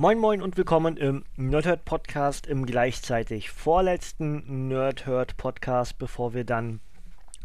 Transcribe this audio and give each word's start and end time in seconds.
Moin 0.00 0.18
Moin 0.18 0.40
und 0.40 0.56
willkommen 0.56 0.96
im 0.96 1.24
Nerdhurt 1.36 1.84
Podcast, 1.84 2.46
im 2.46 2.64
gleichzeitig 2.64 3.50
vorletzten 3.50 4.66
Nerdhurt 4.66 5.36
Podcast, 5.36 5.98
bevor 5.98 6.32
wir 6.32 6.44
dann 6.44 6.80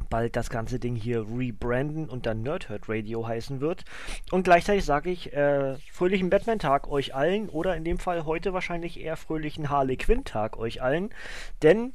bald 0.09 0.37
das 0.37 0.49
ganze 0.49 0.79
Ding 0.79 0.95
hier 0.95 1.25
rebranden 1.29 2.07
und 2.07 2.25
dann 2.25 2.43
Nerdhurt 2.43 2.87
Radio 2.87 3.27
heißen 3.27 3.59
wird. 3.59 3.83
Und 4.31 4.43
gleichzeitig 4.43 4.85
sage 4.85 5.09
ich 5.09 5.33
äh, 5.33 5.75
fröhlichen 5.91 6.29
Batman-Tag 6.29 6.87
euch 6.87 7.13
allen 7.13 7.49
oder 7.49 7.75
in 7.75 7.83
dem 7.83 7.99
Fall 7.99 8.23
heute 8.23 8.53
wahrscheinlich 8.53 9.01
eher 9.01 9.17
fröhlichen 9.17 9.69
Harley 9.69 9.97
Quinn-Tag 9.97 10.57
euch 10.57 10.81
allen, 10.81 11.09
denn 11.61 11.91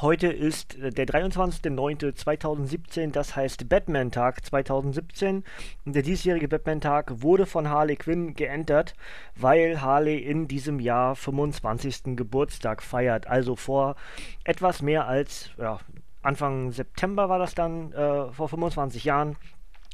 Heute 0.00 0.26
ist 0.26 0.76
äh, 0.78 0.90
der 0.90 1.06
23.09.2017, 1.06 3.12
das 3.12 3.36
heißt 3.36 3.68
Batman-Tag 3.68 4.44
2017. 4.44 5.44
Und 5.84 5.94
der 5.94 6.02
diesjährige 6.02 6.48
Batman-Tag 6.48 7.22
wurde 7.22 7.46
von 7.46 7.68
Harley 7.68 7.94
Quinn 7.94 8.34
geändert, 8.34 8.94
weil 9.36 9.80
Harley 9.80 10.18
in 10.18 10.48
diesem 10.48 10.80
Jahr 10.80 11.14
25. 11.14 12.16
Geburtstag 12.16 12.82
feiert. 12.82 13.28
Also 13.28 13.54
vor 13.54 13.94
etwas 14.42 14.82
mehr 14.82 15.06
als 15.06 15.50
ja, 15.58 15.78
Anfang 16.22 16.72
September 16.72 17.28
war 17.28 17.38
das 17.38 17.54
dann, 17.54 17.92
äh, 17.92 18.32
vor 18.32 18.48
25 18.48 19.04
Jahren, 19.04 19.36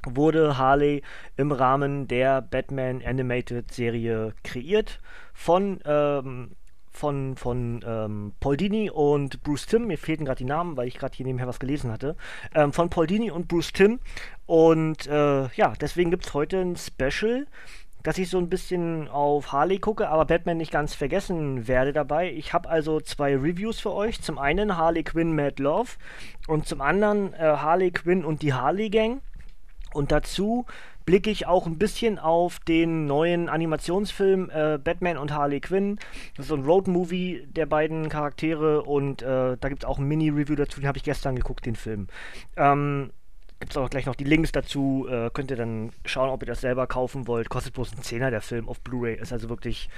wurde 0.07 0.57
Harley 0.57 1.03
im 1.37 1.53
Rahmen 1.53 2.09
der 2.09 2.41
Batman 2.41 3.03
Animated 3.05 3.71
Serie 3.71 4.33
kreiert 4.45 4.99
von 5.35 5.79
ähm, 5.85 6.53
von, 6.91 7.37
von 7.37 7.85
ähm, 7.87 8.33
Paul 8.41 8.57
Dini 8.57 8.91
und 8.91 9.43
Bruce 9.43 9.67
Timm. 9.67 9.87
Mir 9.87 9.99
fehlten 9.99 10.25
gerade 10.25 10.39
die 10.39 10.45
Namen, 10.45 10.77
weil 10.77 10.89
ich 10.89 10.99
gerade 10.99 11.17
hier 11.17 11.27
nebenher 11.27 11.47
was 11.47 11.61
gelesen 11.61 11.91
hatte. 11.91 12.17
Ähm, 12.55 12.73
von 12.73 12.91
Paul 12.91 13.07
Dini 13.07 13.31
und 13.31 13.49
Bruce 13.49 13.73
Timm. 13.73 14.01
Und 14.47 15.07
äh, 15.07 15.49
ja, 15.55 15.73
deswegen 15.81 16.11
gibt 16.11 16.27
es 16.27 16.35
heute 16.35 16.59
ein 16.59 16.77
Special, 16.77 17.47
dass 18.03 18.19
ich 18.19 18.31
so 18.31 18.39
ein 18.39 18.49
bisschen 18.49 19.09
auf 19.09 19.53
Harley 19.53 19.79
gucke, 19.79 20.09
aber 20.09 20.25
Batman 20.25 20.57
nicht 20.57 20.73
ganz 20.73 20.95
vergessen 20.95 21.69
werde 21.69 21.93
dabei. 21.93 22.33
Ich 22.33 22.53
habe 22.53 22.69
also 22.69 23.01
zwei 23.01 23.37
Reviews 23.37 23.79
für 23.79 23.93
euch. 23.93 24.23
Zum 24.23 24.39
einen 24.39 24.77
Harley 24.77 25.05
Quinn 25.05 25.35
Mad 25.35 25.63
Love 25.63 25.91
und 26.49 26.67
zum 26.67 26.81
anderen 26.81 27.35
äh, 27.35 27.39
Harley 27.39 27.91
Quinn 27.91 28.25
und 28.25 28.43
die 28.43 28.55
Harley 28.55 28.91
Gang. 28.91 29.21
Und 29.93 30.13
dazu 30.13 30.67
blicke 31.11 31.31
ich 31.31 31.49
auch 31.49 31.67
ein 31.67 31.77
bisschen 31.77 32.21
auf 32.21 32.61
den 32.61 33.07
neuen 33.07 33.49
Animationsfilm 33.49 34.49
äh, 34.49 34.79
Batman 34.79 35.17
und 35.17 35.35
Harley 35.35 35.61
Quinn. 35.61 35.99
Das 36.37 36.45
ist 36.45 36.51
so 36.51 36.55
ein 36.55 36.63
Road-Movie 36.63 37.49
der 37.49 37.67
beiden 37.67 38.09
Charaktere 38.09 38.85
und 38.85 39.21
äh, 39.21 39.57
da 39.59 39.69
gibt 39.69 39.83
es 39.83 39.89
auch 39.89 39.99
ein 39.99 40.05
Mini-Review 40.05 40.55
dazu, 40.55 40.79
den 40.79 40.87
habe 40.87 40.99
ich 40.99 41.03
gestern 41.03 41.35
geguckt, 41.35 41.67
den 41.67 41.75
Film. 41.75 42.07
Ähm, 42.57 43.11
gibt 43.59 43.73
es 43.73 43.77
auch 43.77 43.91
gleich 43.91 44.07
noch 44.07 44.15
die 44.15 44.23
Links 44.23 44.53
dazu. 44.53 45.09
Äh, 45.11 45.31
könnt 45.35 45.51
ihr 45.51 45.57
dann 45.57 45.91
schauen, 46.05 46.31
ob 46.31 46.45
ihr 46.45 46.47
das 46.47 46.61
selber 46.61 46.87
kaufen 46.87 47.27
wollt. 47.27 47.49
Kostet 47.49 47.75
bloß 47.75 47.93
ein 47.97 48.03
Zehner 48.03 48.31
der 48.31 48.41
Film 48.41 48.69
auf 48.69 48.81
Blu-ray. 48.81 49.17
Ist 49.17 49.33
also 49.33 49.49
wirklich 49.49 49.89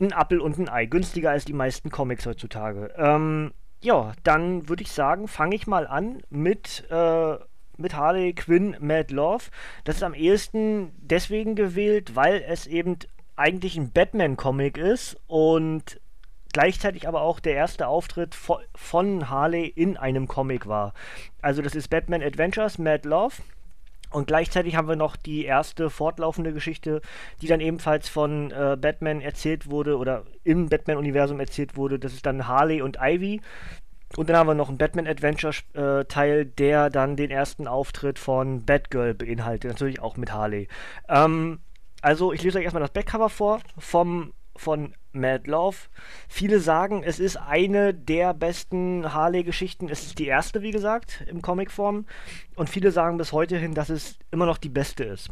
ein 0.00 0.14
Appel 0.14 0.40
und 0.40 0.58
ein 0.58 0.70
Ei. 0.70 0.86
Günstiger 0.86 1.32
als 1.32 1.44
die 1.44 1.52
meisten 1.52 1.90
Comics 1.90 2.24
heutzutage. 2.24 2.94
Ähm, 2.96 3.52
ja, 3.82 4.12
dann 4.22 4.70
würde 4.70 4.84
ich 4.84 4.92
sagen, 4.92 5.28
fange 5.28 5.54
ich 5.54 5.66
mal 5.66 5.86
an 5.86 6.22
mit 6.30 6.86
äh, 6.90 7.36
mit 7.82 7.94
Harley 7.94 8.32
Quinn 8.32 8.76
Mad 8.80 9.12
Love. 9.12 9.44
Das 9.84 9.96
ist 9.96 10.02
am 10.02 10.14
ehesten 10.14 10.92
deswegen 10.98 11.54
gewählt, 11.54 12.16
weil 12.16 12.42
es 12.46 12.66
eben 12.66 12.96
eigentlich 13.36 13.76
ein 13.76 13.90
Batman-Comic 13.90 14.78
ist 14.78 15.18
und 15.26 16.00
gleichzeitig 16.52 17.08
aber 17.08 17.22
auch 17.22 17.40
der 17.40 17.54
erste 17.54 17.88
Auftritt 17.88 18.34
von 18.74 19.28
Harley 19.28 19.66
in 19.66 19.96
einem 19.96 20.28
Comic 20.28 20.66
war. 20.66 20.92
Also 21.40 21.62
das 21.62 21.74
ist 21.74 21.88
Batman 21.88 22.22
Adventures 22.22 22.78
Mad 22.78 23.08
Love. 23.08 23.36
Und 24.10 24.26
gleichzeitig 24.26 24.76
haben 24.76 24.88
wir 24.88 24.96
noch 24.96 25.16
die 25.16 25.46
erste 25.46 25.88
fortlaufende 25.88 26.52
Geschichte, 26.52 27.00
die 27.40 27.46
dann 27.46 27.60
ebenfalls 27.60 28.10
von 28.10 28.50
äh, 28.50 28.76
Batman 28.78 29.22
erzählt 29.22 29.70
wurde 29.70 29.96
oder 29.96 30.24
im 30.44 30.68
Batman-Universum 30.68 31.40
erzählt 31.40 31.76
wurde. 31.76 31.98
Das 31.98 32.12
ist 32.12 32.26
dann 32.26 32.46
Harley 32.46 32.82
und 32.82 32.98
Ivy. 33.00 33.40
Und 34.16 34.28
dann 34.28 34.36
haben 34.36 34.46
wir 34.46 34.54
noch 34.54 34.68
einen 34.68 34.78
Batman 34.78 35.06
Adventure-Teil, 35.06 36.40
äh, 36.40 36.46
der 36.46 36.90
dann 36.90 37.16
den 37.16 37.30
ersten 37.30 37.66
Auftritt 37.66 38.18
von 38.18 38.64
Batgirl 38.64 39.14
beinhaltet, 39.14 39.70
natürlich 39.70 40.00
auch 40.00 40.16
mit 40.16 40.32
Harley. 40.32 40.68
Ähm, 41.08 41.60
also, 42.02 42.32
ich 42.32 42.42
lese 42.42 42.58
euch 42.58 42.64
erstmal 42.64 42.82
das 42.82 42.90
Backcover 42.90 43.30
vor 43.30 43.60
vom, 43.78 44.32
von 44.56 44.94
Mad 45.12 45.48
Love. 45.48 45.76
Viele 46.28 46.58
sagen, 46.58 47.02
es 47.04 47.20
ist 47.20 47.36
eine 47.36 47.94
der 47.94 48.34
besten 48.34 49.14
Harley-Geschichten. 49.14 49.88
Es 49.88 50.02
ist 50.02 50.18
die 50.18 50.26
erste, 50.26 50.62
wie 50.62 50.72
gesagt, 50.72 51.24
im 51.26 51.42
Comicform. 51.42 52.06
Und 52.56 52.68
viele 52.68 52.90
sagen 52.90 53.18
bis 53.18 53.32
heute 53.32 53.56
hin, 53.56 53.74
dass 53.74 53.88
es 53.88 54.18
immer 54.30 54.46
noch 54.46 54.58
die 54.58 54.68
beste 54.68 55.04
ist. 55.04 55.30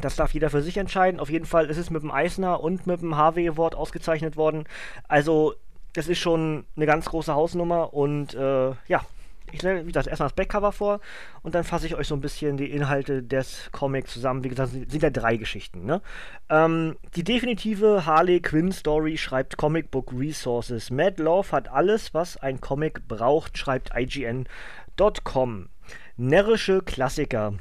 Das 0.00 0.14
darf 0.14 0.32
jeder 0.32 0.48
für 0.48 0.62
sich 0.62 0.76
entscheiden. 0.76 1.18
Auf 1.18 1.30
jeden 1.30 1.44
Fall 1.44 1.66
ist 1.66 1.76
es 1.76 1.90
mit 1.90 2.02
dem 2.02 2.12
Eisner 2.12 2.60
und 2.60 2.86
mit 2.86 3.00
dem 3.00 3.16
Harvey 3.16 3.48
Award 3.48 3.74
ausgezeichnet 3.74 4.36
worden. 4.36 4.64
Also 5.08 5.54
das 5.94 6.08
ist 6.08 6.18
schon 6.18 6.64
eine 6.76 6.86
ganz 6.86 7.06
große 7.06 7.34
Hausnummer 7.34 7.92
und 7.94 8.34
äh, 8.34 8.70
ja, 8.88 9.04
ich 9.52 9.60
stelle, 9.60 9.82
wie 9.82 9.88
gesagt, 9.88 10.06
erstmal 10.06 10.28
das 10.28 10.36
Backcover 10.36 10.72
vor 10.72 11.00
und 11.42 11.54
dann 11.54 11.64
fasse 11.64 11.86
ich 11.86 11.94
euch 11.94 12.06
so 12.06 12.14
ein 12.14 12.20
bisschen 12.20 12.56
die 12.56 12.70
Inhalte 12.70 13.22
des 13.22 13.70
Comics 13.72 14.12
zusammen. 14.12 14.44
Wie 14.44 14.48
gesagt, 14.48 14.72
sind 14.72 15.02
ja 15.02 15.10
drei 15.10 15.36
Geschichten. 15.36 15.84
Ne? 15.84 16.02
Ähm, 16.50 16.96
die 17.16 17.24
definitive 17.24 18.04
Harley 18.04 18.40
Quinn 18.40 18.72
Story 18.72 19.16
schreibt 19.16 19.56
Comic 19.56 19.90
Book 19.90 20.12
Resources. 20.12 20.90
Mad 20.90 21.22
Love 21.22 21.52
hat 21.52 21.68
alles, 21.68 22.14
was 22.14 22.36
ein 22.36 22.60
Comic 22.60 23.08
braucht, 23.08 23.56
schreibt 23.56 23.90
IGN.com. 23.96 25.68
Närrische 26.16 26.82
Klassiker. 26.82 27.54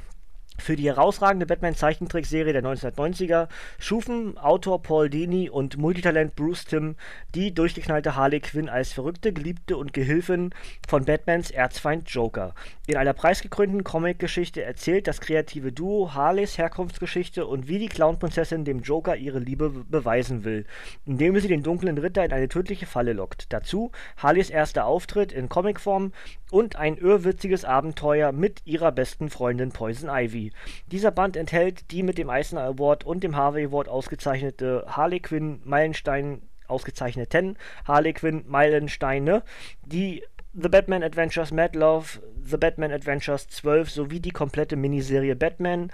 Für 0.60 0.76
die 0.76 0.88
herausragende 0.88 1.46
Batman-Zeichentrickserie 1.46 2.52
der 2.52 2.64
1990er 2.64 3.48
schufen 3.80 4.38
Autor 4.38 4.82
Paul 4.82 5.10
Dini 5.10 5.50
und 5.50 5.78
Multitalent 5.78 6.36
Bruce 6.36 6.66
Timm 6.66 6.96
die 7.36 7.54
durchgeknallte 7.54 8.16
Harley 8.16 8.42
Quinn 8.42 8.68
als 8.68 8.92
verrückte 8.92 9.32
Geliebte 9.32 9.78
und 9.78 9.94
Gehilfin 9.94 10.50
von 10.88 11.06
Batmans 11.06 11.52
Erzfeind 11.52 12.10
Joker. 12.10 12.54
In 12.88 12.98
einer 12.98 13.14
preisgekrönten 13.14 13.84
Comic-Geschichte 13.84 14.64
erzählt 14.64 15.08
das 15.08 15.22
kreative 15.22 15.72
Duo 15.72 16.14
Harleys 16.14 16.58
Herkunftsgeschichte 16.58 17.46
und 17.46 17.68
wie 17.68 17.80
die 17.80 17.88
Clownprinzessin 17.88 18.66
dem 18.66 18.82
Joker 18.82 19.16
ihre 19.16 19.40
Liebe 19.40 19.70
beweisen 19.70 20.44
will, 20.44 20.66
indem 21.06 21.40
sie 21.40 21.48
den 21.48 21.64
dunklen 21.64 21.98
Ritter 21.98 22.26
in 22.26 22.34
eine 22.34 22.50
tödliche 22.50 22.88
Falle 22.88 23.14
lockt. 23.14 23.54
Dazu 23.54 23.92
Harleys 24.18 24.50
erster 24.50 24.86
Auftritt 24.86 25.32
in 25.32 25.50
Comicform 25.50 26.12
und 26.52 26.76
ein 26.76 26.98
irrwitziges 26.98 27.64
Abenteuer 27.64 28.32
mit 28.32 28.62
ihrer 28.66 28.92
besten 28.92 29.30
Freundin 29.30 29.72
Poison 29.72 30.10
Ivy. 30.10 30.47
Dieser 30.92 31.12
Band 31.12 31.38
enthält 31.38 31.92
die 31.92 32.04
mit 32.04 32.18
dem 32.18 32.30
Eisner 32.30 32.62
Award 32.62 33.04
und 33.06 33.24
dem 33.24 33.36
Harvey 33.36 33.66
Award 33.66 33.90
ausgezeichnete 33.90 34.86
Harley 34.88 35.20
Quinn 35.20 35.62
Meilenstein 35.64 36.42
ausgezeichneten 36.68 37.58
Harley 37.86 38.14
Quinn 38.14 38.44
Meilensteine, 38.48 39.44
die 39.86 40.24
The 40.54 40.70
Batman 40.70 41.04
Adventures 41.04 41.52
Mad 41.52 41.78
Love, 41.78 42.20
The 42.44 42.58
Batman 42.58 42.92
Adventures 42.92 43.48
12 43.48 43.92
sowie 43.92 44.20
die 44.20 44.32
komplette 44.32 44.76
Miniserie 44.76 45.36
Batman, 45.36 45.92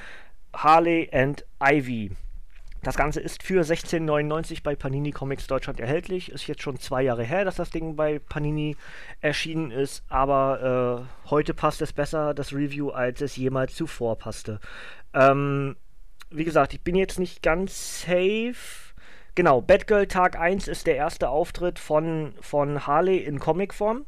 Harley 0.53 1.09
and 1.12 1.46
Ivy. 1.62 2.12
Das 2.83 2.97
Ganze 2.97 3.21
ist 3.21 3.44
für 3.44 3.61
16,99 3.61 4.61
bei 4.61 4.75
Panini 4.75 5.11
Comics 5.11 5.47
Deutschland 5.47 5.79
erhältlich. 5.79 6.29
Ist 6.29 6.47
jetzt 6.47 6.61
schon 6.61 6.77
zwei 6.79 7.01
Jahre 7.01 7.23
her, 7.23 7.45
dass 7.45 7.55
das 7.55 7.69
Ding 7.69 7.95
bei 7.95 8.19
Panini 8.19 8.75
erschienen 9.21 9.71
ist, 9.71 10.03
aber 10.09 11.07
äh, 11.07 11.29
heute 11.29 11.53
passt 11.53 11.81
es 11.81 11.93
besser, 11.93 12.33
das 12.33 12.51
Review, 12.51 12.89
als 12.89 13.22
es 13.22 13.38
jemals 13.38 13.73
zuvor 13.75 14.17
passte. 14.17 14.59
Ähm, 15.13 15.77
wie 16.29 16.43
gesagt, 16.43 16.73
ich 16.73 16.81
bin 16.81 16.95
jetzt 16.95 17.19
nicht 17.19 17.41
ganz 17.41 18.01
safe. 18.01 18.93
Genau, 19.33 19.61
Batgirl 19.61 20.07
Tag 20.07 20.38
1 20.38 20.67
ist 20.67 20.85
der 20.85 20.97
erste 20.97 21.29
Auftritt 21.29 21.79
von, 21.79 22.33
von 22.41 22.85
Harley 22.85 23.19
in 23.19 23.39
Comicform. 23.39 24.05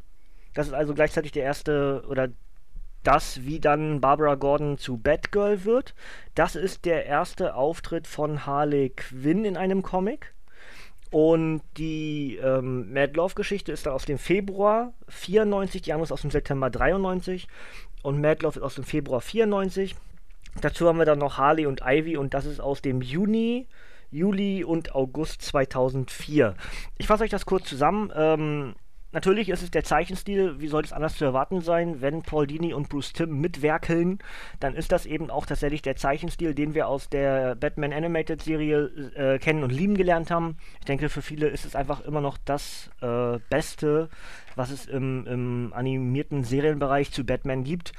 Das 0.54 0.68
ist 0.68 0.74
also 0.74 0.94
gleichzeitig 0.94 1.32
der 1.32 1.44
erste 1.44 2.04
oder 2.10 2.28
das, 3.06 3.46
wie 3.46 3.60
dann 3.60 4.02
Barbara 4.02 4.36
Gordon 4.36 4.78
zu 4.78 4.98
Batgirl 4.98 5.64
wird. 5.64 5.94
Das 6.34 6.56
ist 6.56 6.86
der 6.86 7.06
erste 7.06 7.56
Auftritt 7.56 8.08
von 8.08 8.46
Harley 8.46 8.90
Quinn 8.90 9.46
in 9.46 9.58
einem 9.58 9.82
Comic. 9.82 10.34
Und 11.12 11.62
die 11.78 12.38
ähm, 12.44 12.92
Mad 12.92 13.14
Love-Geschichte 13.14 13.72
ist 13.72 13.86
dann 13.86 13.94
aus 13.94 14.06
dem 14.06 14.18
Februar 14.18 14.92
94, 15.08 15.82
die 15.82 15.94
andere 15.94 16.06
ist 16.06 16.12
aus 16.12 16.22
dem 16.22 16.32
September 16.32 16.70
93 16.70 17.48
und 18.04 18.20
Mad 18.20 18.44
Love 18.44 18.60
ist 18.60 18.64
aus 18.64 18.76
dem 18.76 18.84
Februar 18.84 19.22
94. 19.22 19.96
Dazu 20.60 20.88
haben 20.88 21.00
wir 21.00 21.06
dann 21.06 21.20
noch 21.20 21.38
Harley 21.38 21.68
und 21.68 21.82
Ivy 21.86 22.18
und 22.18 22.34
das 22.34 22.46
ist 22.46 22.60
aus 22.60 22.82
dem 22.82 23.02
Juni, 23.02 23.68
Juli 24.12 24.64
und 24.64 24.96
August 24.96 25.42
2004. 25.44 26.56
Ich 26.98 27.08
fasse 27.08 27.24
euch 27.24 27.30
das 27.30 27.46
kurz 27.46 27.70
zusammen. 27.70 28.12
Ähm, 28.16 28.76
Natürlich 29.16 29.48
ist 29.48 29.64
es 29.64 29.72
der 29.72 29.86
Zeichenstil, 29.86 30.60
wie 30.60 30.68
soll 30.68 30.84
es 30.84 30.92
anders 30.92 31.16
zu 31.16 31.24
erwarten 31.24 31.62
sein, 31.62 32.02
wenn 32.02 32.22
Paul 32.22 32.48
Dini 32.48 32.74
und 32.74 32.90
Bruce 32.90 33.14
Timm 33.14 33.40
mitwerkeln, 33.40 34.20
dann 34.60 34.76
ist 34.76 34.92
das 34.92 35.06
eben 35.06 35.30
auch 35.30 35.46
tatsächlich 35.46 35.82
der 35.82 35.96
Zeichenstil, 35.96 36.54
den 36.54 36.74
wir 36.74 36.90
aus 36.90 37.08
der 37.08 37.56
Batman 37.56 37.94
Animated 37.94 38.42
Serie 38.42 38.88
äh, 39.16 39.40
kennen 39.40 39.64
und 39.64 39.72
lieben 39.72 39.96
gelernt 39.96 40.32
haben. 40.32 40.58
Ich 40.80 40.86
denke, 40.86 41.08
für 41.08 41.22
viele 41.22 41.48
ist 41.48 41.64
es 41.64 41.78
einfach 41.78 42.02
immer 42.02 42.20
noch 42.20 42.38
das 42.44 42.92
äh, 43.00 43.40
Beste, 43.50 44.10
was 44.58 44.70
es 44.70 44.86
im, 44.86 45.26
im 45.28 45.72
animierten 45.74 46.44
Serienbereich 46.44 47.14
zu 47.14 47.24
Batman 47.24 47.64
gibt. 47.64 47.94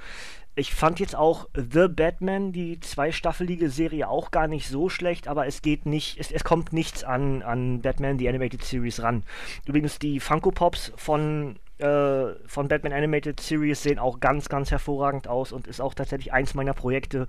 Ich 0.58 0.74
fand 0.74 1.00
jetzt 1.00 1.14
auch 1.14 1.48
The 1.54 1.86
Batman, 1.86 2.50
die 2.50 2.80
zweistaffelige 2.80 3.68
Serie, 3.68 4.08
auch 4.08 4.30
gar 4.30 4.48
nicht 4.48 4.68
so 4.68 4.88
schlecht, 4.88 5.28
aber 5.28 5.46
es 5.46 5.60
geht 5.60 5.84
nicht, 5.84 6.18
es, 6.18 6.32
es 6.32 6.44
kommt 6.44 6.72
nichts 6.72 7.04
an, 7.04 7.42
an 7.42 7.82
Batman, 7.82 8.16
die 8.16 8.26
Animated 8.26 8.64
Series 8.64 9.02
ran. 9.02 9.22
Übrigens, 9.66 9.98
die 9.98 10.18
Funko 10.18 10.50
Pops 10.50 10.92
von, 10.96 11.56
äh, 11.76 12.28
von 12.46 12.68
Batman 12.68 12.94
Animated 12.94 13.38
Series 13.38 13.82
sehen 13.82 13.98
auch 13.98 14.18
ganz, 14.18 14.48
ganz 14.48 14.70
hervorragend 14.70 15.28
aus 15.28 15.52
und 15.52 15.66
ist 15.66 15.82
auch 15.82 15.92
tatsächlich 15.92 16.32
eins 16.32 16.54
meiner 16.54 16.72
Projekte, 16.72 17.26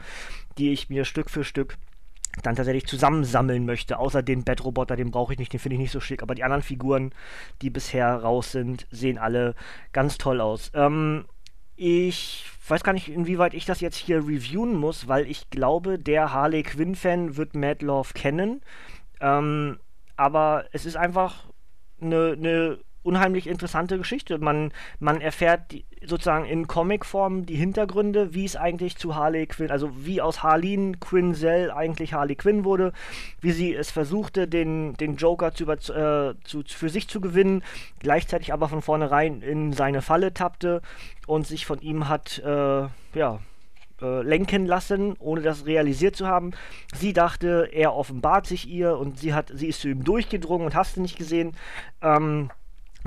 die 0.57 0.71
ich 0.71 0.89
mir 0.89 1.03
Stück 1.03 1.29
für 1.29 1.43
Stück 1.43 1.77
dann 2.43 2.55
tatsächlich 2.55 2.85
zusammensammeln 2.85 3.65
möchte. 3.65 3.99
Außer 3.99 4.23
den 4.23 4.43
Bat-Roboter, 4.43 4.95
den 4.95 5.11
brauche 5.11 5.33
ich 5.33 5.39
nicht, 5.39 5.51
den 5.51 5.59
finde 5.59 5.75
ich 5.75 5.81
nicht 5.81 5.91
so 5.91 5.99
schick. 5.99 6.21
Aber 6.21 6.35
die 6.35 6.43
anderen 6.43 6.63
Figuren, 6.63 7.11
die 7.61 7.69
bisher 7.69 8.15
raus 8.15 8.51
sind, 8.51 8.87
sehen 8.91 9.17
alle 9.17 9.55
ganz 9.91 10.17
toll 10.17 10.39
aus. 10.39 10.71
Ähm, 10.73 11.25
ich 11.77 12.45
weiß 12.67 12.83
gar 12.83 12.93
nicht, 12.93 13.07
inwieweit 13.07 13.53
ich 13.53 13.65
das 13.65 13.79
jetzt 13.79 13.95
hier 13.95 14.17
reviewen 14.17 14.75
muss, 14.75 15.07
weil 15.07 15.29
ich 15.29 15.49
glaube, 15.49 15.97
der 15.97 16.33
Harley 16.33 16.63
Quinn-Fan 16.63 17.37
wird 17.37 17.55
Mad 17.55 17.85
Love 17.85 18.13
kennen. 18.13 18.61
Ähm, 19.21 19.79
aber 20.15 20.65
es 20.73 20.85
ist 20.85 20.97
einfach 20.97 21.45
eine, 22.01 22.33
eine 22.33 22.79
unheimlich 23.07 23.47
interessante 23.47 23.97
Geschichte. 23.97 24.37
Man, 24.37 24.71
man 24.99 25.21
erfährt 25.21 25.71
die, 25.71 25.85
sozusagen 26.05 26.45
in 26.45 26.67
Comicform 26.67 27.45
die 27.45 27.55
Hintergründe, 27.55 28.33
wie 28.33 28.45
es 28.45 28.55
eigentlich 28.55 28.97
zu 28.97 29.15
Harley 29.15 29.47
Quinn, 29.47 29.71
also 29.71 29.91
wie 30.05 30.21
aus 30.21 30.43
Harleen 30.43 30.99
Quinzel 30.99 31.71
eigentlich 31.71 32.13
Harley 32.13 32.35
Quinn 32.35 32.65
wurde, 32.65 32.91
wie 33.41 33.51
sie 33.51 33.73
es 33.73 33.89
versuchte, 33.89 34.47
den, 34.47 34.93
den 34.95 35.15
Joker 35.15 35.53
zu, 35.53 35.65
äh, 35.65 36.35
zu, 36.43 36.63
für 36.67 36.89
sich 36.89 37.07
zu 37.07 37.21
gewinnen, 37.21 37.63
gleichzeitig 37.99 38.51
aber 38.51 38.67
von 38.67 38.81
vornherein 38.81 39.41
in 39.41 39.71
seine 39.71 40.01
Falle 40.01 40.33
tappte 40.33 40.81
und 41.25 41.47
sich 41.47 41.65
von 41.65 41.79
ihm 41.79 42.09
hat, 42.09 42.39
äh, 42.39 42.87
ja, 43.17 43.39
äh, 44.01 44.21
lenken 44.21 44.67
lassen, 44.67 45.15
ohne 45.17 45.41
das 45.41 45.65
realisiert 45.65 46.15
zu 46.15 46.27
haben. 46.27 46.51
Sie 46.93 47.13
dachte, 47.13 47.69
er 47.71 47.95
offenbart 47.95 48.45
sich 48.45 48.67
ihr 48.67 48.97
und 48.97 49.17
sie 49.17 49.33
hat, 49.33 49.51
sie 49.55 49.67
ist 49.67 49.81
zu 49.81 49.87
ihm 49.87 50.03
durchgedrungen 50.03 50.67
und 50.67 50.75
hast 50.75 50.97
du 50.97 51.01
nicht 51.01 51.17
gesehen. 51.17 51.55
Ähm, 52.03 52.51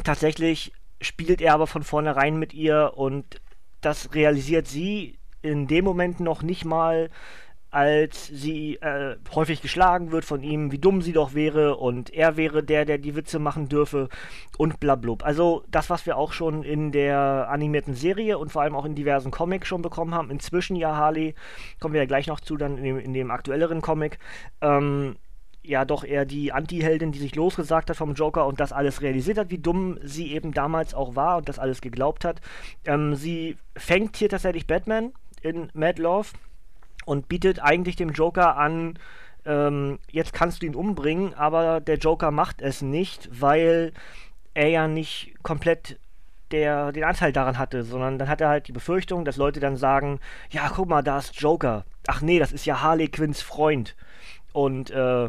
Tatsächlich 0.04 0.72
spielt 1.00 1.40
er 1.40 1.54
aber 1.54 1.66
von 1.66 1.82
vornherein 1.82 2.38
mit 2.38 2.54
ihr 2.54 2.92
und 2.96 3.40
das 3.80 4.14
realisiert 4.14 4.66
sie 4.66 5.18
in 5.42 5.66
dem 5.66 5.84
Moment 5.84 6.20
noch 6.20 6.42
nicht 6.42 6.64
mal, 6.64 7.10
als 7.70 8.26
sie 8.26 8.76
äh, 8.76 9.16
häufig 9.32 9.62
geschlagen 9.62 10.10
wird 10.10 10.24
von 10.24 10.42
ihm, 10.42 10.72
wie 10.72 10.78
dumm 10.78 11.02
sie 11.02 11.12
doch 11.12 11.34
wäre 11.34 11.76
und 11.76 12.10
er 12.12 12.36
wäre 12.36 12.64
der, 12.64 12.84
der 12.84 12.98
die 12.98 13.14
Witze 13.14 13.38
machen 13.38 13.68
dürfe 13.68 14.08
und 14.58 14.80
blablub. 14.80 15.24
Also 15.24 15.62
das, 15.68 15.88
was 15.88 16.04
wir 16.04 16.16
auch 16.16 16.32
schon 16.32 16.64
in 16.64 16.90
der 16.90 17.46
animierten 17.48 17.94
Serie 17.94 18.38
und 18.38 18.50
vor 18.50 18.62
allem 18.62 18.74
auch 18.74 18.84
in 18.84 18.96
diversen 18.96 19.30
Comics 19.30 19.68
schon 19.68 19.82
bekommen 19.82 20.14
haben. 20.14 20.30
Inzwischen 20.30 20.74
ja 20.74 20.96
Harley, 20.96 21.34
kommen 21.78 21.94
wir 21.94 22.00
ja 22.00 22.06
gleich 22.06 22.26
noch 22.26 22.40
zu, 22.40 22.56
dann 22.56 22.76
in 22.76 22.84
dem, 22.84 22.98
in 22.98 23.12
dem 23.12 23.30
aktuelleren 23.30 23.80
Comic. 23.80 24.18
Ähm, 24.60 25.16
ja 25.62 25.84
doch 25.84 26.04
eher 26.04 26.24
die 26.24 26.52
Anti-Heldin, 26.52 27.12
die 27.12 27.18
sich 27.18 27.34
losgesagt 27.34 27.90
hat 27.90 27.96
vom 27.96 28.14
Joker 28.14 28.46
und 28.46 28.60
das 28.60 28.72
alles 28.72 29.02
realisiert 29.02 29.38
hat, 29.38 29.50
wie 29.50 29.58
dumm 29.58 29.98
sie 30.02 30.32
eben 30.32 30.52
damals 30.52 30.94
auch 30.94 31.16
war 31.16 31.38
und 31.38 31.48
das 31.48 31.58
alles 31.58 31.80
geglaubt 31.80 32.24
hat. 32.24 32.40
Ähm, 32.84 33.14
sie 33.14 33.56
fängt 33.76 34.16
hier 34.16 34.28
tatsächlich 34.28 34.66
Batman 34.66 35.12
in 35.42 35.70
Mad 35.74 36.00
Love 36.00 36.28
und 37.04 37.28
bietet 37.28 37.60
eigentlich 37.60 37.96
dem 37.96 38.10
Joker 38.10 38.56
an, 38.56 38.98
ähm, 39.44 39.98
jetzt 40.10 40.32
kannst 40.32 40.62
du 40.62 40.66
ihn 40.66 40.74
umbringen, 40.74 41.34
aber 41.34 41.80
der 41.80 41.98
Joker 41.98 42.30
macht 42.30 42.62
es 42.62 42.82
nicht, 42.82 43.28
weil 43.32 43.92
er 44.54 44.68
ja 44.68 44.88
nicht 44.88 45.34
komplett 45.42 45.98
der 46.50 46.90
den 46.90 47.04
Anteil 47.04 47.32
daran 47.32 47.58
hatte, 47.58 47.84
sondern 47.84 48.18
dann 48.18 48.28
hat 48.28 48.40
er 48.40 48.48
halt 48.48 48.66
die 48.66 48.72
Befürchtung, 48.72 49.24
dass 49.24 49.36
Leute 49.36 49.60
dann 49.60 49.76
sagen, 49.76 50.18
ja, 50.50 50.68
guck 50.68 50.88
mal, 50.88 51.02
da 51.02 51.18
ist 51.18 51.40
Joker. 51.40 51.84
Ach 52.08 52.22
nee, 52.22 52.38
das 52.38 52.52
ist 52.52 52.66
ja 52.66 52.82
Harley 52.82 53.08
Quinns 53.08 53.40
Freund. 53.40 53.94
Und 54.52 54.90
äh, 54.90 55.28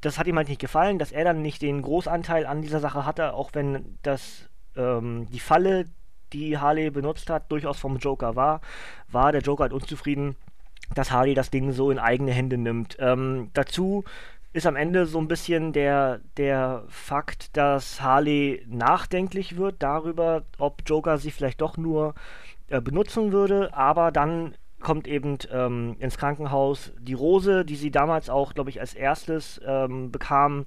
das 0.00 0.18
hat 0.18 0.26
ihm 0.26 0.36
halt 0.36 0.48
nicht 0.48 0.60
gefallen, 0.60 0.98
dass 0.98 1.12
er 1.12 1.24
dann 1.24 1.42
nicht 1.42 1.62
den 1.62 1.82
Großanteil 1.82 2.46
an 2.46 2.62
dieser 2.62 2.80
Sache 2.80 3.04
hatte, 3.04 3.34
auch 3.34 3.50
wenn 3.54 3.98
das 4.02 4.48
ähm, 4.76 5.26
die 5.30 5.40
Falle, 5.40 5.86
die 6.32 6.58
Harley 6.58 6.90
benutzt 6.90 7.30
hat, 7.30 7.50
durchaus 7.50 7.78
vom 7.78 7.96
Joker 7.98 8.36
war, 8.36 8.60
war 9.10 9.32
der 9.32 9.40
Joker 9.40 9.62
halt 9.62 9.72
unzufrieden, 9.72 10.36
dass 10.94 11.10
Harley 11.10 11.34
das 11.34 11.50
Ding 11.50 11.72
so 11.72 11.90
in 11.90 11.98
eigene 11.98 12.32
Hände 12.32 12.58
nimmt. 12.58 12.96
Ähm, 13.00 13.50
dazu 13.54 14.04
ist 14.52 14.66
am 14.66 14.76
Ende 14.76 15.06
so 15.06 15.18
ein 15.18 15.28
bisschen 15.28 15.72
der, 15.72 16.20
der 16.36 16.84
Fakt, 16.88 17.56
dass 17.56 18.00
Harley 18.00 18.64
nachdenklich 18.66 19.56
wird 19.56 19.76
darüber, 19.82 20.44
ob 20.58 20.82
Joker 20.86 21.18
sie 21.18 21.30
vielleicht 21.30 21.60
doch 21.60 21.76
nur 21.76 22.14
äh, 22.68 22.80
benutzen 22.80 23.32
würde, 23.32 23.74
aber 23.74 24.10
dann 24.10 24.54
kommt 24.80 25.08
eben 25.08 25.38
ähm, 25.50 25.96
ins 25.98 26.18
Krankenhaus 26.18 26.92
die 27.00 27.14
Rose, 27.14 27.64
die 27.64 27.76
sie 27.76 27.90
damals 27.90 28.30
auch, 28.30 28.54
glaube 28.54 28.70
ich, 28.70 28.80
als 28.80 28.94
erstes 28.94 29.60
ähm, 29.66 30.12
bekam 30.12 30.66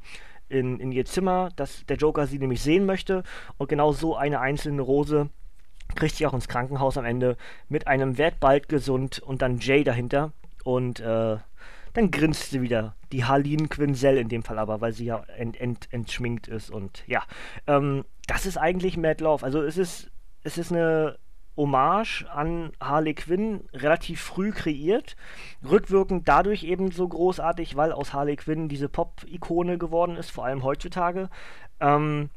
in, 0.50 0.80
in 0.80 0.92
ihr 0.92 1.06
Zimmer, 1.06 1.50
dass 1.56 1.86
der 1.86 1.98
Joker 1.98 2.28
sie 2.28 2.40
nämlich 2.40 2.62
sehen 2.62 2.86
möchte. 2.86 3.24
Und 3.58 3.70
genau 3.70 3.94
so 3.94 4.16
eine 4.16 4.40
einzelne 4.40 4.82
Rose 4.82 5.30
kriegt 5.96 6.16
sie 6.16 6.28
auch 6.28 6.34
ins 6.34 6.48
Krankenhaus 6.48 6.98
am 6.98 7.06
Ende 7.06 7.38
mit 7.70 7.88
einem 7.88 8.18
Wert 8.18 8.40
bald 8.40 8.70
gesund 8.70 9.20
und 9.20 9.42
dann 9.42 9.60
Jay 9.60 9.84
dahinter. 9.84 10.32
Und 10.64 11.00
äh, 11.00 11.38
dann 11.94 12.12
grinst 12.12 12.52
sie 12.52 12.62
wieder. 12.62 12.96
Die 13.12 13.26
Harleen 13.26 13.70
Quinzel 13.70 14.18
in 14.18 14.30
dem 14.30 14.44
Fall 14.44 14.60
aber, 14.60 14.82
weil 14.82 14.94
sie 14.94 15.06
ja 15.06 15.24
ent, 15.38 15.60
ent, 15.60 15.88
entschminkt 15.92 16.48
ist. 16.48 16.70
Und 16.70 17.04
ja, 17.08 17.24
ähm, 17.68 18.06
das 18.28 18.46
ist 18.46 18.58
eigentlich 18.58 18.98
Mad 18.98 19.24
Love. 19.24 19.44
Also 19.44 19.62
es 19.62 19.78
ist, 19.78 20.12
es 20.44 20.58
ist 20.58 20.72
eine 20.72 21.18
Hommage 21.58 22.26
an 22.34 22.72
Harley 22.80 23.14
Quinn 23.14 23.62
relativ 23.74 24.22
früh 24.22 24.52
kreiert. 24.52 25.16
Rückwirkend 25.70 26.28
dadurch 26.28 26.64
eben 26.64 26.92
so 26.92 27.08
großartig, 27.08 27.76
weil 27.76 27.92
aus 27.92 28.14
Harley 28.14 28.36
Quinn 28.36 28.70
diese 28.70 28.90
Pop-Ikone 28.90 29.78
geworden 29.78 30.16
ist, 30.16 30.32
vor 30.32 30.46
allem 30.46 30.64
heutzutage. 30.64 31.30
Ähm, 31.80 32.30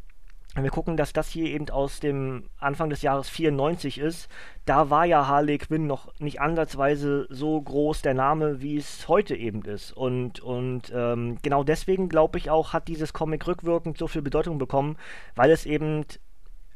wir 0.56 0.70
gucken, 0.70 0.96
dass 0.96 1.12
das 1.12 1.28
hier 1.30 1.46
eben 1.46 1.68
aus 1.70 1.98
dem 1.98 2.44
Anfang 2.58 2.88
des 2.88 3.02
Jahres 3.02 3.28
94 3.28 3.98
ist. 3.98 4.28
Da 4.66 4.88
war 4.88 5.04
ja 5.04 5.26
Harley 5.26 5.58
Quinn 5.58 5.88
noch 5.88 6.12
nicht 6.20 6.40
ansatzweise 6.40 7.26
so 7.28 7.60
groß 7.60 8.02
der 8.02 8.14
Name, 8.14 8.62
wie 8.62 8.76
es 8.76 9.08
heute 9.08 9.34
eben 9.34 9.62
ist. 9.62 9.90
Und, 9.92 10.38
und 10.40 10.92
ähm, 10.94 11.38
genau 11.42 11.64
deswegen, 11.64 12.08
glaube 12.08 12.38
ich 12.38 12.50
auch, 12.50 12.72
hat 12.72 12.86
dieses 12.86 13.12
Comic 13.12 13.48
rückwirkend 13.48 13.98
so 13.98 14.06
viel 14.06 14.22
Bedeutung 14.22 14.58
bekommen, 14.58 14.96
weil 15.34 15.50
es 15.50 15.66
eben 15.66 16.04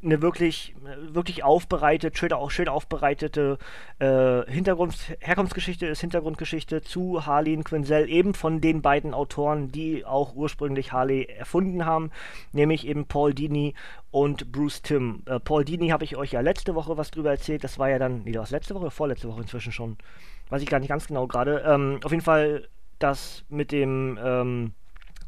eine 0.03 0.23
wirklich, 0.23 0.75
wirklich 1.00 1.43
aufbereitet, 1.43 2.17
schön, 2.17 2.33
auch 2.33 2.50
schön 2.50 2.69
aufbereitete 2.69 3.59
äh, 3.99 4.43
Hintergrund, 4.50 4.95
Herkunftsgeschichte 5.21 5.87
ist 5.87 6.00
Hintergrundgeschichte 6.00 6.83
zu 6.83 7.27
Harley 7.27 7.56
Quinzel, 7.65 8.09
eben 8.09 8.35
von 8.35 8.61
den 8.61 8.81
beiden 8.81 9.12
Autoren, 9.12 9.73
die 9.73 10.05
auch 10.05 10.35
ursprünglich 10.35 10.93
Harley 10.93 11.25
erfunden 11.25 11.85
haben, 11.85 12.11
nämlich 12.53 12.87
eben 12.87 13.06
Paul 13.06 13.35
Dini 13.35 13.75
und 14.12 14.52
Bruce 14.52 14.83
Timm. 14.83 15.23
Äh, 15.26 15.40
Paul 15.40 15.64
Dini 15.64 15.88
habe 15.88 16.05
ich 16.05 16.17
euch 16.17 16.33
ja 16.33 16.40
letzte 16.40 16.76
Woche 16.76 16.97
was 16.97 17.11
drüber 17.11 17.31
erzählt, 17.31 17.64
das 17.64 17.78
war 17.78 17.90
ja 17.90 17.99
dann, 17.99 18.23
nee, 18.23 18.33
das 18.33 18.52
letzte 18.52 18.76
Woche, 18.76 18.93
vorletzte 18.93 19.28
Woche 19.28 19.43
inzwischen 19.43 19.73
schon, 19.73 19.97
weiß 20.50 20.62
ich 20.62 20.69
gar 20.69 20.78
nicht 20.78 20.90
ganz 20.90 21.09
genau 21.09 21.26
gerade. 21.26 21.64
Ähm, 21.67 21.99
auf 22.05 22.12
jeden 22.12 22.25
Fall 22.25 22.69
das 23.00 23.45
mit 23.49 23.73
dem, 23.73 24.19
ähm, 24.23 24.73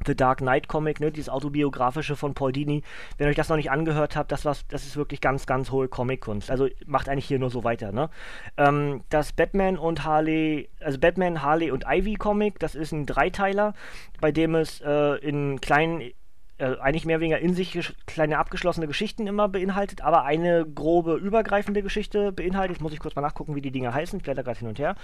The 0.07 0.15
Dark 0.15 0.39
Knight 0.39 0.69
Comic, 0.69 1.01
ne, 1.01 1.11
dieses 1.13 1.29
autobiografische 1.29 2.17
von 2.17 2.35
Paul 2.35 2.53
Dini. 2.53 2.83
Wenn 3.19 3.29
euch 3.29 3.37
das 3.37 3.49
noch 3.49 3.57
nicht 3.57 3.71
angehört 3.71 4.17
habt, 4.17 4.33
das, 4.33 4.45
was, 4.45 4.67
das 4.69 4.87
ist 4.87 4.97
wirklich 4.97 5.21
ganz, 5.21 5.47
ganz 5.47 5.71
hohe 5.71 5.89
Comic-Kunst. 5.89 6.51
Also 6.51 6.69
macht 6.87 7.09
eigentlich 7.09 7.27
hier 7.27 7.39
nur 7.39 7.51
so 7.51 7.65
weiter, 7.65 7.93
ne? 7.93 8.11
Ähm, 8.57 9.03
das 9.11 9.33
Batman 9.33 9.77
und 9.77 10.05
Harley, 10.05 10.69
also 10.81 10.99
Batman, 10.99 11.43
Harley 11.43 11.71
und 11.71 11.85
Ivy 11.89 12.15
Comic, 12.15 12.59
das 12.59 12.75
ist 12.75 12.93
ein 12.93 13.07
Dreiteiler, 13.07 13.75
bei 14.21 14.33
dem 14.33 14.55
es 14.55 14.81
äh, 14.81 15.17
in 15.17 15.61
kleinen 15.61 16.13
äh, 16.61 16.77
eigentlich 16.79 17.07
mehr 17.07 17.17
oder 17.17 17.23
weniger 17.23 17.39
in 17.39 17.55
sich 17.55 17.95
kleine 18.07 18.39
abgeschlossene 18.39 18.87
Geschichten 18.87 19.27
immer 19.27 19.49
beinhaltet, 19.49 20.03
aber 20.03 20.25
eine 20.25 20.67
grobe 20.67 21.15
übergreifende 21.15 21.83
Geschichte 21.83 22.33
beinhaltet. 22.33 22.77
Jetzt 22.77 22.83
muss 22.83 22.93
ich 22.93 23.01
kurz 23.01 23.17
mal 23.17 23.23
nachgucken, 23.23 23.55
wie 23.55 23.63
die 23.63 23.71
Dinge 23.71 23.95
heißen. 23.95 24.19
Ich 24.19 24.23
blätter 24.23 24.43
gerade 24.43 24.59
hin 24.59 24.69
und 24.69 24.79
her. 24.79 24.95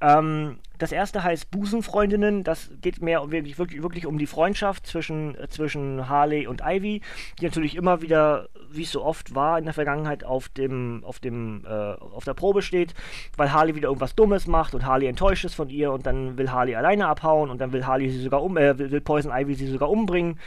Ähm, 0.00 0.58
das 0.78 0.92
erste 0.92 1.22
heißt 1.22 1.50
Busenfreundinnen. 1.50 2.44
Das 2.44 2.70
geht 2.80 3.02
mehr 3.02 3.30
wirklich, 3.30 3.58
wirklich, 3.58 3.82
wirklich 3.82 4.06
um 4.06 4.18
die 4.18 4.26
Freundschaft 4.26 4.86
zwischen, 4.86 5.34
äh, 5.34 5.48
zwischen 5.48 6.08
Harley 6.08 6.46
und 6.46 6.62
Ivy, 6.64 7.02
die 7.40 7.44
natürlich 7.44 7.76
immer 7.76 8.02
wieder, 8.02 8.48
wie 8.70 8.82
es 8.82 8.92
so 8.92 9.04
oft 9.04 9.34
war 9.34 9.58
in 9.58 9.64
der 9.64 9.74
Vergangenheit, 9.74 10.24
auf 10.24 10.48
dem, 10.48 11.02
auf 11.04 11.18
dem, 11.18 11.64
äh, 11.66 11.70
auf 11.70 12.24
der 12.24 12.34
Probe 12.34 12.62
steht, 12.62 12.94
weil 13.36 13.52
Harley 13.52 13.74
wieder 13.74 13.88
irgendwas 13.88 14.14
Dummes 14.14 14.46
macht 14.46 14.74
und 14.74 14.84
Harley 14.86 15.06
enttäuscht 15.06 15.44
ist 15.44 15.54
von 15.54 15.68
ihr 15.68 15.92
und 15.92 16.06
dann 16.06 16.38
will 16.38 16.50
Harley 16.50 16.74
alleine 16.74 17.06
abhauen 17.06 17.50
und 17.50 17.60
dann 17.60 17.72
will 17.72 17.86
Harley 17.86 18.10
sie 18.10 18.22
sogar 18.22 18.42
um, 18.42 18.56
äh, 18.56 18.78
will 18.78 19.00
Poison 19.00 19.32
Ivy 19.32 19.54
sie 19.54 19.66
sogar 19.66 19.90
umbringen. 19.90 20.38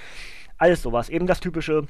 Alles 0.58 0.82
sowas. 0.82 1.10
Eben 1.10 1.26
das 1.26 1.40
Typische, 1.40 1.88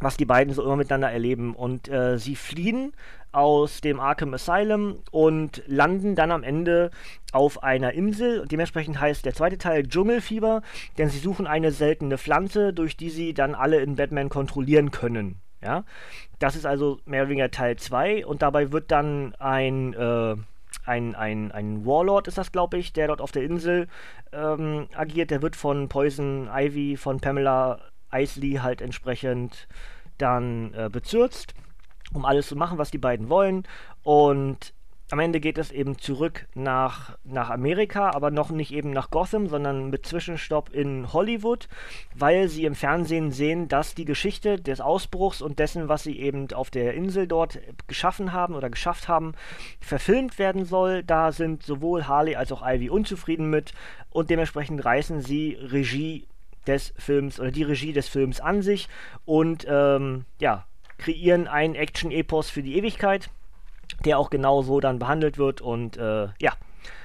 was 0.00 0.16
die 0.16 0.24
beiden 0.24 0.52
so 0.52 0.62
immer 0.62 0.76
miteinander 0.76 1.10
erleben. 1.10 1.54
Und 1.54 1.88
äh, 1.88 2.18
sie 2.18 2.36
fliehen 2.36 2.92
aus 3.32 3.82
dem 3.82 4.00
Arkham 4.00 4.34
Asylum 4.34 5.02
und 5.10 5.62
landen 5.66 6.14
dann 6.14 6.30
am 6.30 6.42
Ende 6.42 6.90
auf 7.32 7.62
einer 7.62 7.92
Insel. 7.92 8.46
Dementsprechend 8.46 8.98
heißt 8.98 9.26
der 9.26 9.34
zweite 9.34 9.58
Teil 9.58 9.86
Dschungelfieber, 9.86 10.62
denn 10.96 11.10
sie 11.10 11.18
suchen 11.18 11.46
eine 11.46 11.70
seltene 11.70 12.16
Pflanze, 12.16 12.72
durch 12.72 12.96
die 12.96 13.10
sie 13.10 13.34
dann 13.34 13.54
alle 13.54 13.80
in 13.80 13.96
Batman 13.96 14.30
kontrollieren 14.30 14.90
können. 14.90 15.40
Ja, 15.62 15.84
das 16.38 16.54
ist 16.54 16.66
also 16.66 17.00
mehr 17.06 17.22
oder 17.22 17.30
weniger 17.30 17.50
Teil 17.50 17.76
2 17.76 18.24
und 18.26 18.42
dabei 18.42 18.72
wird 18.72 18.90
dann 18.90 19.34
ein, 19.36 19.94
äh, 19.94 20.36
ein, 20.84 21.14
ein, 21.14 21.50
ein 21.50 21.84
Warlord 21.84 22.28
ist 22.28 22.38
das, 22.38 22.52
glaube 22.52 22.78
ich, 22.78 22.92
der 22.92 23.08
dort 23.08 23.20
auf 23.20 23.32
der 23.32 23.42
Insel 23.42 23.88
ähm, 24.32 24.86
agiert. 24.94 25.30
Der 25.30 25.42
wird 25.42 25.56
von 25.56 25.88
Poison 25.88 26.48
Ivy, 26.52 26.96
von 26.96 27.20
Pamela 27.20 27.80
Isley 28.20 28.60
halt 28.62 28.80
entsprechend 28.80 29.68
dann 30.18 30.72
äh, 30.74 30.88
bezürzt, 30.90 31.54
um 32.12 32.24
alles 32.24 32.48
zu 32.48 32.56
machen, 32.56 32.78
was 32.78 32.90
die 32.90 32.98
beiden 32.98 33.28
wollen. 33.28 33.64
Und 34.02 34.72
am 35.12 35.20
Ende 35.20 35.38
geht 35.38 35.56
es 35.56 35.70
eben 35.70 35.98
zurück 35.98 36.48
nach, 36.54 37.16
nach 37.22 37.50
Amerika, 37.50 38.10
aber 38.10 38.32
noch 38.32 38.50
nicht 38.50 38.72
eben 38.72 38.90
nach 38.90 39.10
Gotham, 39.10 39.46
sondern 39.46 39.88
mit 39.88 40.04
Zwischenstopp 40.04 40.70
in 40.70 41.12
Hollywood, 41.12 41.68
weil 42.16 42.48
sie 42.48 42.64
im 42.64 42.74
Fernsehen 42.74 43.30
sehen, 43.30 43.68
dass 43.68 43.94
die 43.94 44.04
Geschichte 44.04 44.60
des 44.60 44.80
Ausbruchs 44.80 45.42
und 45.42 45.60
dessen, 45.60 45.88
was 45.88 46.02
sie 46.02 46.18
eben 46.18 46.52
auf 46.52 46.70
der 46.70 46.94
Insel 46.94 47.28
dort 47.28 47.60
geschaffen 47.86 48.32
haben 48.32 48.56
oder 48.56 48.68
geschafft 48.68 49.06
haben, 49.06 49.34
verfilmt 49.80 50.40
werden 50.40 50.64
soll. 50.64 51.04
Da 51.04 51.30
sind 51.30 51.62
sowohl 51.62 52.08
Harley 52.08 52.34
als 52.34 52.50
auch 52.50 52.66
Ivy 52.66 52.90
unzufrieden 52.90 53.48
mit 53.48 53.74
und 54.10 54.28
dementsprechend 54.28 54.84
reißen 54.84 55.20
sie 55.20 55.56
Regie 55.60 56.26
des 56.66 56.92
Films 56.96 57.40
oder 57.40 57.50
die 57.50 57.62
Regie 57.62 57.92
des 57.92 58.08
Films 58.08 58.40
an 58.40 58.62
sich 58.62 58.88
und 59.24 59.66
ähm, 59.68 60.24
ja, 60.40 60.66
kreieren 60.98 61.46
ein 61.46 61.74
Action-Epos 61.74 62.50
für 62.50 62.62
die 62.62 62.76
Ewigkeit 62.76 63.30
der 64.04 64.18
auch 64.18 64.30
genau 64.30 64.62
so 64.62 64.80
dann 64.80 64.98
behandelt 64.98 65.38
wird. 65.38 65.60
Und 65.60 65.96
äh, 65.96 66.28
ja, 66.38 66.52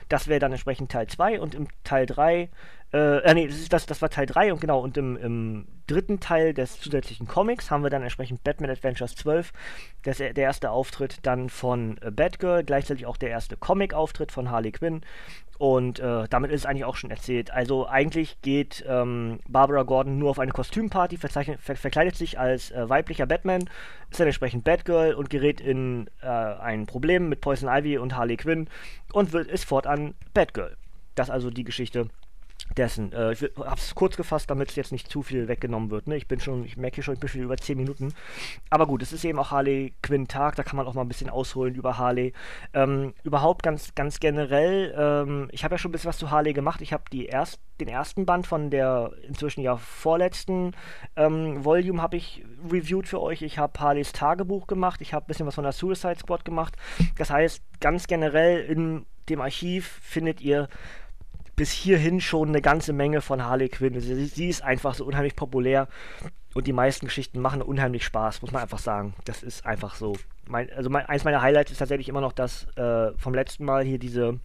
das 0.09 0.27
wäre 0.27 0.39
dann 0.39 0.51
entsprechend 0.51 0.91
Teil 0.91 1.07
2 1.07 1.39
und 1.39 1.55
im 1.55 1.67
Teil 1.83 2.05
3, 2.05 2.49
äh, 2.93 2.97
äh, 2.97 3.33
nee, 3.33 3.47
das, 3.47 3.57
ist, 3.57 3.73
das, 3.73 3.85
das 3.85 4.01
war 4.01 4.09
Teil 4.09 4.25
3 4.25 4.53
und 4.53 4.61
genau, 4.61 4.79
und 4.79 4.97
im, 4.97 5.15
im 5.17 5.67
dritten 5.87 6.19
Teil 6.19 6.53
des 6.53 6.79
zusätzlichen 6.79 7.27
Comics 7.27 7.71
haben 7.71 7.83
wir 7.83 7.89
dann 7.89 8.03
entsprechend 8.03 8.43
Batman 8.43 8.69
Adventures 8.69 9.15
12, 9.15 9.53
das, 10.03 10.17
der 10.17 10.35
erste 10.35 10.71
Auftritt 10.71 11.19
dann 11.23 11.49
von 11.49 11.97
äh, 12.01 12.11
Batgirl, 12.11 12.63
gleichzeitig 12.63 13.05
auch 13.05 13.17
der 13.17 13.29
erste 13.29 13.57
Comic-Auftritt 13.57 14.31
von 14.31 14.51
Harley 14.51 14.71
Quinn 14.71 15.01
und 15.61 15.99
äh, 15.99 16.27
damit 16.27 16.49
ist 16.49 16.61
es 16.61 16.65
eigentlich 16.65 16.85
auch 16.85 16.95
schon 16.95 17.11
erzählt. 17.11 17.51
Also 17.51 17.87
eigentlich 17.87 18.41
geht 18.41 18.83
ähm, 18.89 19.41
Barbara 19.47 19.83
Gordon 19.83 20.17
nur 20.17 20.31
auf 20.31 20.39
eine 20.39 20.53
Kostümparty, 20.53 21.17
ver 21.17 21.29
verkleidet 21.59 22.15
sich 22.15 22.39
als 22.39 22.71
äh, 22.71 22.89
weiblicher 22.89 23.27
Batman, 23.27 23.69
ist 24.09 24.19
dann 24.19 24.25
entsprechend 24.25 24.63
Batgirl 24.63 25.13
und 25.13 25.29
gerät 25.29 25.61
in 25.61 26.09
äh, 26.23 26.25
ein 26.25 26.87
Problem 26.87 27.29
mit 27.29 27.41
Poison 27.41 27.69
Ivy 27.69 27.99
und 27.99 28.15
Harley 28.15 28.37
Quinn 28.37 28.69
und 29.13 29.33
wird, 29.33 29.49
ist 29.49 29.65
fortan 29.71 30.15
Batgirl. 30.33 30.75
Das 31.15 31.29
also 31.29 31.49
die 31.49 31.63
Geschichte 31.63 32.09
dessen. 32.77 33.11
Äh, 33.13 33.33
ich 33.33 33.43
habe 33.43 33.75
es 33.75 33.95
kurz 33.95 34.17
gefasst, 34.17 34.49
damit 34.49 34.69
es 34.69 34.75
jetzt 34.75 34.91
nicht 34.91 35.09
zu 35.09 35.21
viel 35.21 35.47
weggenommen 35.47 35.91
wird. 35.91 36.07
Ne? 36.07 36.17
Ich 36.17 36.27
bin 36.27 36.39
schon, 36.39 36.65
ich 36.65 36.77
merke 36.77 37.03
schon, 37.03 37.15
ich 37.15 37.19
bin 37.19 37.29
schon 37.29 37.41
über 37.41 37.57
10 37.57 37.77
Minuten. 37.77 38.13
Aber 38.69 38.87
gut, 38.87 39.01
es 39.01 39.13
ist 39.13 39.25
eben 39.25 39.39
auch 39.39 39.51
Harley 39.51 39.93
Quinn 40.01 40.27
Tag, 40.27 40.55
da 40.55 40.63
kann 40.63 40.77
man 40.77 40.87
auch 40.87 40.93
mal 40.93 41.01
ein 41.01 41.07
bisschen 41.07 41.29
ausholen 41.29 41.75
über 41.75 41.97
Harley. 41.97 42.33
Ähm, 42.73 43.13
überhaupt 43.23 43.63
ganz, 43.63 43.93
ganz 43.95 44.19
generell, 44.19 44.93
ähm, 44.97 45.49
ich 45.51 45.63
habe 45.63 45.75
ja 45.75 45.77
schon 45.77 45.89
ein 45.89 45.93
bisschen 45.93 46.09
was 46.09 46.17
zu 46.17 46.31
Harley 46.31 46.53
gemacht. 46.53 46.81
Ich 46.81 46.93
habe 46.93 47.03
erst, 47.25 47.59
den 47.79 47.87
ersten 47.87 48.25
Band 48.25 48.47
von 48.47 48.69
der 48.69 49.11
inzwischen 49.27 49.61
ja 49.61 49.75
vorletzten 49.75 50.73
ähm, 51.15 51.65
Volume 51.65 52.01
habe 52.01 52.17
ich 52.17 52.45
reviewed 52.69 53.07
für 53.07 53.21
euch. 53.21 53.41
Ich 53.41 53.57
habe 53.57 53.79
Harleys 53.79 54.11
Tagebuch 54.13 54.67
gemacht. 54.67 55.01
Ich 55.01 55.13
habe 55.13 55.25
ein 55.25 55.27
bisschen 55.27 55.47
was 55.47 55.55
von 55.55 55.63
der 55.63 55.73
Suicide 55.73 56.19
Squad 56.19 56.45
gemacht. 56.45 56.75
Das 57.17 57.29
heißt, 57.29 57.61
ganz 57.79 58.07
generell 58.07 58.63
in 58.63 59.05
dem 59.29 59.41
Archiv 59.41 59.99
findet 60.01 60.41
ihr 60.41 60.67
bis 61.61 61.71
hierhin 61.71 62.21
schon 62.21 62.47
eine 62.47 62.59
ganze 62.59 62.91
Menge 62.91 63.21
von 63.21 63.45
Harley 63.45 63.69
Quinn. 63.69 63.99
Sie, 63.99 64.25
sie, 64.25 64.49
ist 64.49 64.63
einfach 64.63 64.95
so 64.95 65.05
unheimlich 65.05 65.35
populär 65.35 65.87
und 66.55 66.65
die 66.65 66.73
meisten 66.73 67.05
Geschichten 67.05 67.39
machen 67.39 67.61
unheimlich 67.61 68.03
Spaß, 68.03 68.41
muss 68.41 68.51
man 68.51 68.63
einfach 68.63 68.79
sagen. 68.79 69.13
Das 69.25 69.43
ist 69.43 69.63
einfach 69.63 69.93
so. 69.93 70.17
Mein, 70.47 70.73
also 70.73 70.89
mein, 70.89 71.05
eins 71.05 71.23
meiner 71.23 71.43
Highlights 71.43 71.71
ist 71.71 71.77
tatsächlich 71.77 72.09
immer 72.09 72.19
noch 72.19 72.31
das 72.33 72.65
äh, 72.77 73.11
vom 73.15 73.35
letzten 73.35 73.65
Mal 73.65 73.83
hier 73.83 73.99
diese 73.99 74.39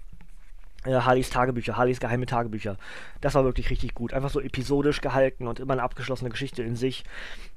Harleys 0.87 1.31
Tagebücher, 1.31 1.77
Harleys 1.77 2.01
geheime 2.01 2.27
Tagebücher. 2.27 2.77
Das 3.21 3.35
war 3.35 3.45
wirklich 3.45 3.71
richtig 3.71 3.95
gut. 3.95 4.13
Einfach 4.13 4.31
so 4.31 4.41
episodisch 4.41 5.01
gehalten 5.01 5.47
und 5.47 5.61
immer 5.61 5.75
eine 5.75 5.83
abgeschlossene 5.83 6.31
Geschichte 6.31 6.63
in 6.63 6.77
sich. 6.77 7.05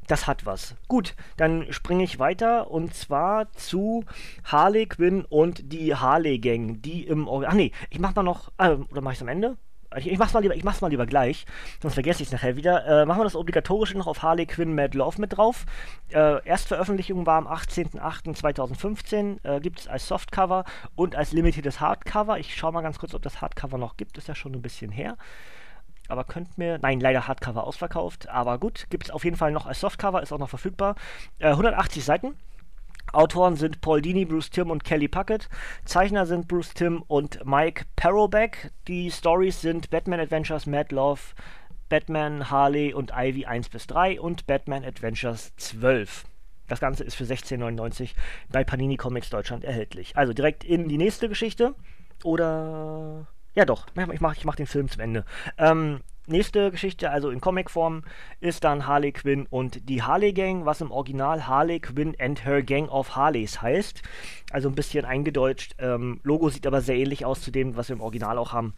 Das 0.08 0.26
hat 0.26 0.46
was. 0.46 0.76
Gut, 0.88 1.16
dann 1.38 1.72
springe 1.72 2.04
ich 2.04 2.18
weiter 2.18 2.72
und 2.72 2.96
zwar 2.96 3.52
zu 3.54 4.06
Harley 4.44 4.88
Quinn 4.88 5.24
und 5.26 5.72
die 5.72 5.94
Harley 5.94 6.40
Gang, 6.40 6.82
die 6.82 7.06
im 7.06 7.28
Ach 7.30 7.54
nee, 7.54 7.72
ich 7.90 8.00
mach 8.00 8.16
mal 8.16 8.24
noch. 8.24 8.52
Äh, 8.58 8.78
oder 8.90 9.02
mach 9.02 9.12
ich 9.12 9.18
es 9.18 9.22
am 9.22 9.28
Ende? 9.28 9.58
Ich, 9.98 10.12
ich, 10.12 10.20
mach's 10.20 10.34
mal 10.34 10.42
lieber, 10.42 10.56
ich 10.56 10.64
mach's 10.64 10.82
mal 10.82 10.90
lieber 10.90 11.06
gleich, 11.06 11.46
sonst 11.82 11.96
vergesse 11.96 12.22
ich 12.22 12.28
es 12.28 12.32
nachher 12.32 12.56
wieder. 12.56 12.86
Äh, 12.86 13.06
machen 13.06 13.20
wir 13.20 13.24
das 13.24 13.36
Obligatorische 13.36 13.98
noch 13.98 14.08
auf 14.08 14.22
Harley 14.22 14.46
Quinn 14.46 14.76
Mad 14.76 14.98
Love 14.98 15.20
mit 15.20 15.36
drauf. 15.36 15.66
Äh, 16.10 16.46
Erstveröffentlichung 16.46 17.26
war 17.26 17.38
am 17.38 17.48
18.08.2015. 17.48 19.38
Äh, 19.44 19.60
gibt 19.62 19.80
es 19.80 19.88
als 19.88 20.08
Softcover 20.08 20.66
und 20.96 21.16
als 21.16 21.32
limitiertes 21.32 21.80
Hardcover. 21.80 22.38
Ich 22.40 22.56
schau 22.56 22.72
mal 22.72 22.82
ganz 22.82 23.00
kurz, 23.00 23.14
ob 23.16 23.24
das 23.24 23.42
Hardcover 23.42 23.78
noch 23.78 23.98
gibt. 23.98 24.18
Ist 24.18 24.28
ja 24.28 24.36
schon 24.36 24.54
ein 24.54 24.62
bisschen 24.62 24.92
her 24.92 25.18
aber 26.10 26.24
könnt 26.24 26.58
mir. 26.58 26.80
Nein, 26.82 27.00
leider 27.00 27.28
Hardcover 27.28 27.66
ausverkauft. 27.66 28.28
Aber 28.30 28.58
gut, 28.58 28.88
gibt 28.90 29.06
es 29.06 29.12
auf 29.12 29.24
jeden 29.24 29.38
Fall 29.38 29.52
noch 29.52 29.66
als 29.66 29.80
Softcover, 29.80 30.22
ist 30.22 30.34
auch 30.34 30.40
noch 30.40 30.50
verfügbar. 30.50 30.96
Äh, 31.38 31.50
180 31.50 32.04
Seiten. 32.04 32.36
Autoren 33.14 33.56
sind 33.56 33.82
Paul 33.82 34.02
Dini, 34.02 34.26
Bruce 34.26 34.50
Timm 34.50 34.70
und 34.72 34.84
Kelly 34.84 35.08
Puckett. 35.08 35.50
Zeichner 35.86 36.26
sind 36.26 36.48
Bruce 36.48 36.74
Timm 36.74 37.04
und 37.08 37.46
Mike 37.46 37.86
Parobeck. 37.96 38.72
Die 38.88 39.12
Stories 39.12 39.62
sind 39.62 39.90
Batman 39.90 40.20
Adventures 40.20 40.66
Mad 40.66 40.94
Love, 40.94 41.22
Batman, 41.90 42.50
Harley 42.50 42.94
und 42.94 43.12
Ivy 43.16 43.46
1 43.46 43.70
bis 43.70 43.88
3 43.88 44.22
und 44.22 44.46
Batman 44.48 44.86
Adventures 44.86 45.56
12. 45.58 46.26
Das 46.68 46.80
Ganze 46.80 47.04
ist 47.04 47.16
für 47.16 47.24
16,99 47.24 48.12
bei 48.52 48.64
Panini 48.64 48.96
Comics 48.96 49.30
Deutschland 49.30 49.64
erhältlich. 49.64 50.16
Also 50.16 50.34
direkt 50.34 50.64
in 50.64 50.88
die 50.88 50.98
nächste 50.98 51.28
Geschichte. 51.28 51.74
Oder 52.24 53.28
ja, 53.56 53.66
doch. 53.66 53.88
Ich 54.14 54.22
mache 54.22 54.36
ich 54.38 54.46
mach 54.46 54.56
den 54.56 54.68
Film 54.68 54.88
zum 54.88 55.02
Ende. 55.02 55.26
Ähm, 55.58 56.02
nächste 56.30 56.72
Geschichte, 56.72 57.12
also 57.12 57.30
in 57.30 57.42
Comicform, 57.42 58.04
ist 58.40 58.64
dann 58.64 58.88
Harley 58.88 59.12
Quinn 59.12 59.48
und 59.50 59.90
die 59.90 60.04
Harley 60.04 60.34
Gang, 60.34 60.66
was 60.66 60.82
im 60.82 60.92
Original 60.92 61.48
Harley 61.48 61.80
Quinn 61.80 62.16
and 62.20 62.46
Her 62.46 62.64
Gang 62.64 62.90
of 62.90 63.16
Harleys 63.16 63.62
heißt. 63.62 64.02
Also 64.52 64.70
ein 64.70 64.76
bisschen 64.76 65.06
eingedeutscht. 65.06 65.76
Ähm, 65.80 66.20
Logo 66.24 66.50
sieht 66.50 66.68
aber 66.68 66.82
sehr 66.82 66.96
ähnlich 66.96 67.26
aus 67.26 67.42
zu 67.42 67.52
dem, 67.52 67.76
was 67.76 67.90
wir 67.90 67.96
im 67.96 68.02
Original 68.02 68.38
auch 68.38 68.54
haben. 68.54 68.74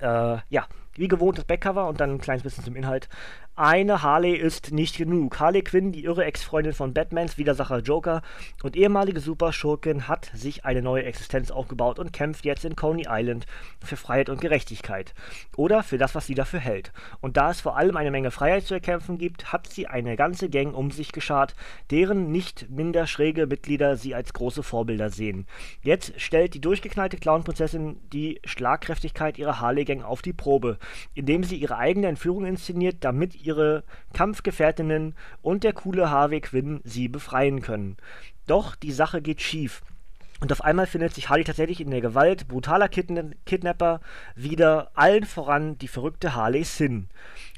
Äh, 0.00 0.38
ja, 0.48 0.66
wie 0.94 1.08
gewohnt 1.08 1.38
das 1.38 1.44
Backcover 1.44 1.88
und 1.88 2.00
dann 2.00 2.10
ein 2.10 2.20
kleines 2.20 2.42
bisschen 2.42 2.64
zum 2.64 2.76
Inhalt. 2.76 3.08
Eine 3.62 4.02
Harley 4.02 4.36
ist 4.36 4.72
nicht 4.72 4.96
genug. 4.96 5.38
Harley 5.38 5.60
Quinn, 5.60 5.92
die 5.92 6.04
irre 6.04 6.24
Ex-Freundin 6.24 6.72
von 6.72 6.94
Batmans 6.94 7.36
Widersacher 7.36 7.80
Joker 7.80 8.22
und 8.62 8.74
ehemalige 8.74 9.20
Superschurkin, 9.20 10.08
hat 10.08 10.30
sich 10.32 10.64
eine 10.64 10.80
neue 10.80 11.04
Existenz 11.04 11.50
aufgebaut 11.50 11.98
und 11.98 12.10
kämpft 12.10 12.46
jetzt 12.46 12.64
in 12.64 12.74
Coney 12.74 13.04
Island 13.06 13.44
für 13.84 13.98
Freiheit 13.98 14.30
und 14.30 14.40
Gerechtigkeit. 14.40 15.12
Oder 15.58 15.82
für 15.82 15.98
das, 15.98 16.14
was 16.14 16.24
sie 16.24 16.34
dafür 16.34 16.58
hält. 16.58 16.90
Und 17.20 17.36
da 17.36 17.50
es 17.50 17.60
vor 17.60 17.76
allem 17.76 17.98
eine 17.98 18.10
Menge 18.10 18.30
Freiheit 18.30 18.64
zu 18.64 18.72
erkämpfen 18.72 19.18
gibt, 19.18 19.52
hat 19.52 19.66
sie 19.66 19.86
eine 19.86 20.16
ganze 20.16 20.48
Gang 20.48 20.74
um 20.74 20.90
sich 20.90 21.12
geschart, 21.12 21.54
deren 21.90 22.32
nicht 22.32 22.70
minder 22.70 23.06
schräge 23.06 23.46
Mitglieder 23.46 23.98
sie 23.98 24.14
als 24.14 24.32
große 24.32 24.62
Vorbilder 24.62 25.10
sehen. 25.10 25.46
Jetzt 25.82 26.18
stellt 26.18 26.54
die 26.54 26.62
durchgeknallte 26.62 27.18
Clown-Prinzessin 27.18 28.00
die 28.10 28.40
Schlagkräftigkeit 28.46 29.36
ihrer 29.36 29.60
Harley-Gang 29.60 30.02
auf 30.02 30.22
die 30.22 30.32
Probe, 30.32 30.78
indem 31.12 31.44
sie 31.44 31.56
ihre 31.56 31.76
eigene 31.76 32.06
Entführung 32.06 32.46
inszeniert, 32.46 32.96
damit 33.00 33.34
ihr 33.44 33.49
ihre 33.50 33.82
Kampfgefährtinnen 34.14 35.14
und 35.42 35.64
der 35.64 35.72
coole 35.72 36.08
Harvey 36.08 36.40
Quinn 36.40 36.80
sie 36.84 37.08
befreien 37.08 37.60
können. 37.62 37.96
Doch 38.46 38.76
die 38.76 38.92
Sache 38.92 39.20
geht 39.20 39.40
schief. 39.40 39.82
Und 40.40 40.52
auf 40.52 40.64
einmal 40.64 40.86
findet 40.86 41.14
sich 41.14 41.28
Harley 41.28 41.44
tatsächlich 41.44 41.82
in 41.82 41.90
der 41.90 42.00
Gewalt 42.00 42.48
brutaler 42.48 42.88
Kidna 42.88 43.24
Kidnapper 43.44 44.00
wieder, 44.34 44.90
allen 44.94 45.24
voran 45.24 45.76
die 45.76 45.88
verrückte 45.88 46.34
Harley 46.34 46.64
Sin. 46.64 47.08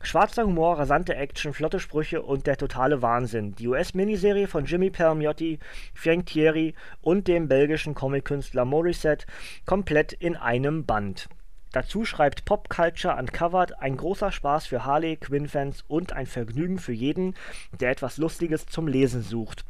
Schwarzer 0.02 0.44
Humor, 0.44 0.78
rasante 0.78 1.14
Action, 1.14 1.52
flotte 1.52 1.78
Sprüche 1.78 2.22
und 2.22 2.49
der 2.49 2.56
totale 2.56 3.00
Wahnsinn. 3.00 3.54
Die 3.54 3.68
US-Miniserie 3.68 4.49
von 4.49 4.64
Jimmy 4.64 4.90
Palmiotti, 4.90 5.61
Frank 5.94 6.26
Thierry 6.26 6.75
und 7.02 7.28
dem 7.28 7.46
belgischen 7.46 7.94
Comic-Künstler 7.94 8.64
Morissette 8.64 9.26
komplett 9.64 10.12
in 10.12 10.34
einem 10.34 10.84
Band. 10.84 11.28
Dazu 11.73 12.05
schreibt 12.05 12.45
Pop 12.45 12.69
Culture 12.69 13.17
Uncovered 13.17 13.79
ein 13.81 13.97
großer 13.97 14.31
Spaß 14.31 14.67
für 14.67 14.85
Harley 14.85 15.17
Quinn-Fans 15.17 15.85
und 15.88 16.12
ein 16.12 16.26
Vergnügen 16.26 16.79
für 16.79 16.93
jeden, 16.93 17.35
der 17.81 17.91
etwas 17.91 18.19
Lustiges 18.19 18.67
zum 18.67 18.87
Lesen 18.87 19.23
sucht. 19.23 19.64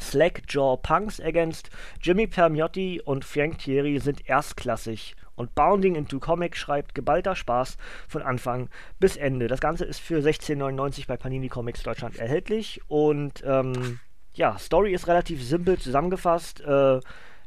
Slackjaw 0.00 0.76
Punks 0.76 1.18
ergänzt, 1.18 1.70
Jimmy 2.00 2.26
Permiotti 2.26 3.00
und 3.04 3.24
Frank 3.24 3.58
Thierry 3.58 3.98
sind 3.98 4.28
erstklassig. 4.28 5.16
Und 5.34 5.54
Bounding 5.54 5.94
into 5.94 6.18
Comic 6.18 6.56
schreibt 6.56 6.96
geballter 6.96 7.36
Spaß 7.36 7.76
von 8.08 8.22
Anfang 8.22 8.68
bis 8.98 9.16
Ende. 9.16 9.46
Das 9.46 9.60
Ganze 9.60 9.84
ist 9.84 10.00
für 10.00 10.18
16,99 10.18 11.06
bei 11.06 11.16
Panini 11.16 11.48
Comics 11.48 11.84
Deutschland 11.84 12.18
erhältlich. 12.18 12.80
Und 12.88 13.44
ähm, 13.46 14.00
ja, 14.34 14.58
Story 14.58 14.92
ist 14.92 15.06
relativ 15.06 15.44
simpel 15.44 15.78
zusammengefasst. 15.78 16.60
Äh, 16.60 16.98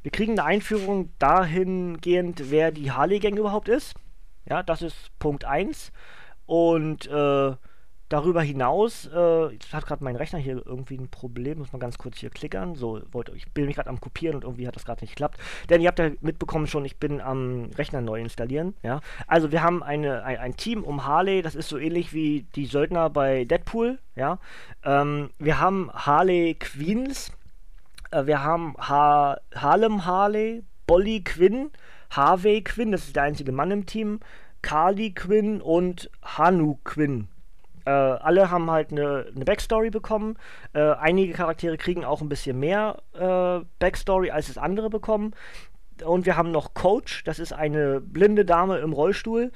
wir 0.03 0.11
kriegen 0.11 0.33
eine 0.33 0.43
Einführung 0.43 1.11
dahingehend, 1.19 2.49
wer 2.51 2.71
die 2.71 2.91
Harley 2.91 3.19
Gang 3.19 3.37
überhaupt 3.37 3.69
ist. 3.69 3.95
Ja, 4.49 4.63
das 4.63 4.81
ist 4.81 5.17
Punkt 5.19 5.45
1. 5.45 5.91
Und 6.45 7.07
äh, 7.07 7.55
darüber 8.11 8.41
hinaus, 8.41 9.09
äh, 9.13 9.53
jetzt 9.53 9.73
hat 9.73 9.85
gerade 9.85 10.03
mein 10.03 10.15
Rechner 10.15 10.39
hier 10.39 10.61
irgendwie 10.65 10.97
ein 10.97 11.09
Problem, 11.09 11.59
muss 11.59 11.71
man 11.71 11.79
ganz 11.79 11.97
kurz 11.97 12.17
hier 12.17 12.29
klickern. 12.29 12.75
So, 12.75 13.01
wollte, 13.11 13.31
ich 13.35 13.49
bin 13.51 13.65
mich 13.65 13.75
gerade 13.75 13.89
am 13.89 14.01
Kopieren 14.01 14.35
und 14.35 14.43
irgendwie 14.43 14.67
hat 14.67 14.75
das 14.75 14.85
gerade 14.85 15.01
nicht 15.01 15.11
geklappt. 15.11 15.39
Denn 15.69 15.81
ihr 15.81 15.87
habt 15.87 15.99
ja 15.99 16.11
mitbekommen 16.19 16.67
schon, 16.67 16.83
ich 16.83 16.97
bin 16.97 17.21
am 17.21 17.69
Rechner 17.77 18.01
neu 18.01 18.19
installieren. 18.19 18.75
Ja? 18.83 18.99
Also 19.27 19.51
wir 19.51 19.63
haben 19.63 19.81
eine, 19.81 20.23
ein, 20.23 20.37
ein 20.37 20.57
Team 20.57 20.83
um 20.83 21.05
Harley, 21.05 21.41
das 21.41 21.55
ist 21.55 21.69
so 21.69 21.77
ähnlich 21.77 22.11
wie 22.11 22.45
die 22.55 22.65
Söldner 22.65 23.09
bei 23.09 23.45
Deadpool. 23.45 23.99
Ja? 24.15 24.39
Ähm, 24.83 25.29
wir 25.39 25.59
haben 25.59 25.89
Harley 25.93 26.55
Queens, 26.55 27.31
wir 28.11 28.43
haben 28.43 28.75
ha 28.77 29.37
Harlem 29.55 30.05
Harley, 30.05 30.63
Bolly 30.87 31.23
Quinn, 31.23 31.71
Harvey 32.09 32.63
Quinn, 32.63 32.91
das 32.91 33.05
ist 33.05 33.15
der 33.15 33.23
einzige 33.23 33.51
Mann 33.51 33.71
im 33.71 33.85
Team, 33.85 34.19
Carly 34.61 35.13
Quinn 35.13 35.61
und 35.61 36.09
Hanu 36.23 36.77
Quinn. 36.83 37.27
Äh, 37.85 37.89
alle 37.89 38.51
haben 38.51 38.69
halt 38.69 38.91
eine, 38.91 39.25
eine 39.35 39.45
Backstory 39.45 39.89
bekommen. 39.89 40.37
Äh, 40.73 40.91
einige 40.91 41.33
Charaktere 41.33 41.77
kriegen 41.77 42.05
auch 42.05 42.21
ein 42.21 42.29
bisschen 42.29 42.59
mehr 42.59 43.01
äh, 43.13 43.65
Backstory, 43.79 44.31
als 44.31 44.49
es 44.49 44.57
andere 44.57 44.89
bekommen. 44.89 45.33
Und 46.05 46.25
wir 46.25 46.35
haben 46.35 46.51
noch 46.51 46.73
Coach, 46.73 47.23
das 47.23 47.39
ist 47.39 47.53
eine 47.53 48.01
blinde 48.01 48.45
Dame 48.45 48.79
im 48.79 48.93
Rollstuhl. 48.93 49.51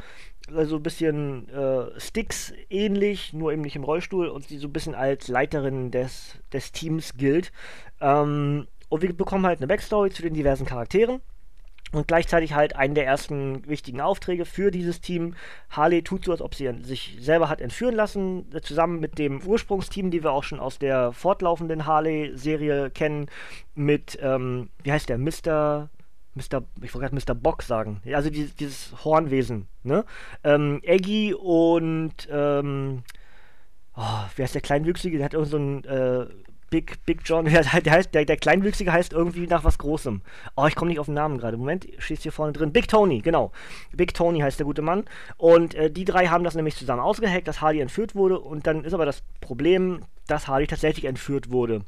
Also 0.53 0.75
ein 0.75 0.83
bisschen 0.83 1.49
äh, 1.49 1.99
Sticks 1.99 2.53
ähnlich, 2.69 3.33
nur 3.33 3.51
eben 3.51 3.63
nicht 3.63 3.75
im 3.75 3.83
Rollstuhl 3.83 4.27
und 4.27 4.49
die 4.49 4.57
so 4.57 4.67
ein 4.67 4.73
bisschen 4.73 4.93
als 4.93 5.27
Leiterin 5.27 5.89
des, 5.89 6.37
des 6.53 6.71
Teams 6.71 7.13
gilt. 7.17 7.51
Ähm, 7.99 8.67
und 8.89 9.01
wir 9.01 9.11
bekommen 9.15 9.45
halt 9.45 9.59
eine 9.59 9.67
Backstory 9.67 10.11
zu 10.11 10.21
den 10.21 10.35
diversen 10.35 10.65
Charakteren 10.65 11.21
und 11.91 12.07
gleichzeitig 12.07 12.53
halt 12.53 12.75
einen 12.75 12.93
der 12.93 13.05
ersten 13.05 13.67
wichtigen 13.67 14.01
Aufträge 14.01 14.45
für 14.45 14.69
dieses 14.69 15.01
Team. 15.01 15.35
Harley 15.69 16.03
tut 16.03 16.25
so, 16.25 16.31
als 16.31 16.41
ob 16.41 16.53
sie 16.53 16.69
sich 16.83 17.17
selber 17.19 17.49
hat 17.49 17.61
entführen 17.61 17.95
lassen, 17.95 18.45
zusammen 18.61 18.99
mit 18.99 19.17
dem 19.17 19.41
Ursprungsteam, 19.41 20.11
die 20.11 20.23
wir 20.23 20.31
auch 20.31 20.43
schon 20.43 20.59
aus 20.59 20.77
der 20.77 21.13
fortlaufenden 21.13 21.85
Harley-Serie 21.85 22.89
kennen, 22.89 23.27
mit, 23.75 24.19
ähm, 24.21 24.69
wie 24.83 24.91
heißt 24.91 25.09
der, 25.09 25.17
Mr. 25.17 25.89
Mr. 26.35 26.63
Ich 26.81 26.93
wollte 26.93 27.09
gerade 27.09 27.15
Mr. 27.15 27.33
Bock 27.33 27.63
sagen. 27.63 28.01
Also 28.13 28.29
dieses, 28.29 28.55
dieses 28.55 29.05
Hornwesen, 29.05 29.67
ne? 29.83 30.05
Ähm, 30.43 30.81
Eggy 30.83 31.33
und 31.33 32.27
ähm, 32.29 33.03
oh, 33.95 34.23
wer 34.35 34.45
ist 34.45 34.53
der 34.53 34.61
Kleinwüchsige? 34.61 35.17
Der 35.17 35.25
hat 35.25 35.33
irgend 35.33 35.49
so 35.49 35.57
ein 35.57 35.83
äh, 35.85 36.27
Big, 36.69 37.05
Big 37.05 37.21
John, 37.23 37.45
der, 37.45 37.63
heißt, 37.71 38.13
der, 38.13 38.25
der 38.25 38.37
Kleinwüchsige 38.37 38.91
heißt 38.91 39.13
irgendwie 39.13 39.47
nach 39.47 39.63
was 39.63 39.77
Großem. 39.77 40.21
Oh, 40.57 40.65
ich 40.67 40.75
komme 40.75 40.89
nicht 40.89 40.99
auf 40.99 41.05
den 41.05 41.15
Namen 41.15 41.37
gerade. 41.37 41.57
Moment, 41.57 41.87
steht 41.99 42.21
hier 42.21 42.31
vorne 42.31 42.53
drin. 42.53 42.73
Big 42.73 42.87
Tony, 42.87 43.19
genau. 43.19 43.51
Big 43.93 44.13
Tony 44.13 44.39
heißt 44.39 44.59
der 44.59 44.65
gute 44.65 44.81
Mann. 44.81 45.05
Und 45.37 45.73
äh, 45.75 45.89
die 45.89 46.05
drei 46.05 46.27
haben 46.27 46.43
das 46.43 46.55
nämlich 46.55 46.75
zusammen 46.75 47.01
ausgehackt, 47.01 47.47
dass 47.47 47.61
Hardy 47.61 47.79
entführt 47.79 48.15
wurde. 48.15 48.39
Und 48.39 48.67
dann 48.67 48.83
ist 48.83 48.93
aber 48.93 49.05
das 49.05 49.23
Problem, 49.41 50.01
dass 50.27 50.47
Hardy 50.47 50.67
tatsächlich 50.67 51.05
entführt 51.05 51.51
wurde. 51.51 51.85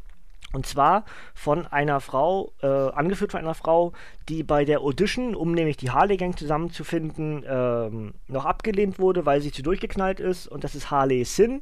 Und 0.54 0.66
zwar 0.66 1.04
von 1.34 1.68
einer 1.68 2.00
Frau, 2.00 2.54
äh, 2.62 2.68
angeführt 2.68 3.32
von 3.32 3.42
einer 3.42 3.54
Frau, 3.54 3.92
die 4.30 4.44
bei 4.44 4.64
der 4.64 4.80
Audition, 4.82 5.36
um 5.36 5.52
nämlich 5.52 5.78
die 5.78 5.92
Harley 5.92 6.18
Gang 6.18 6.38
zusammenzufinden, 6.38 7.44
ähm, 7.48 8.14
noch 8.28 8.46
abgelehnt 8.46 8.98
wurde, 8.98 9.26
weil 9.26 9.42
sie 9.42 9.52
zu 9.52 9.62
durchgeknallt 9.62 10.20
ist. 10.20 10.48
Und 10.48 10.64
das 10.64 10.74
ist 10.74 10.90
Harley 10.90 11.26
Sin. 11.26 11.62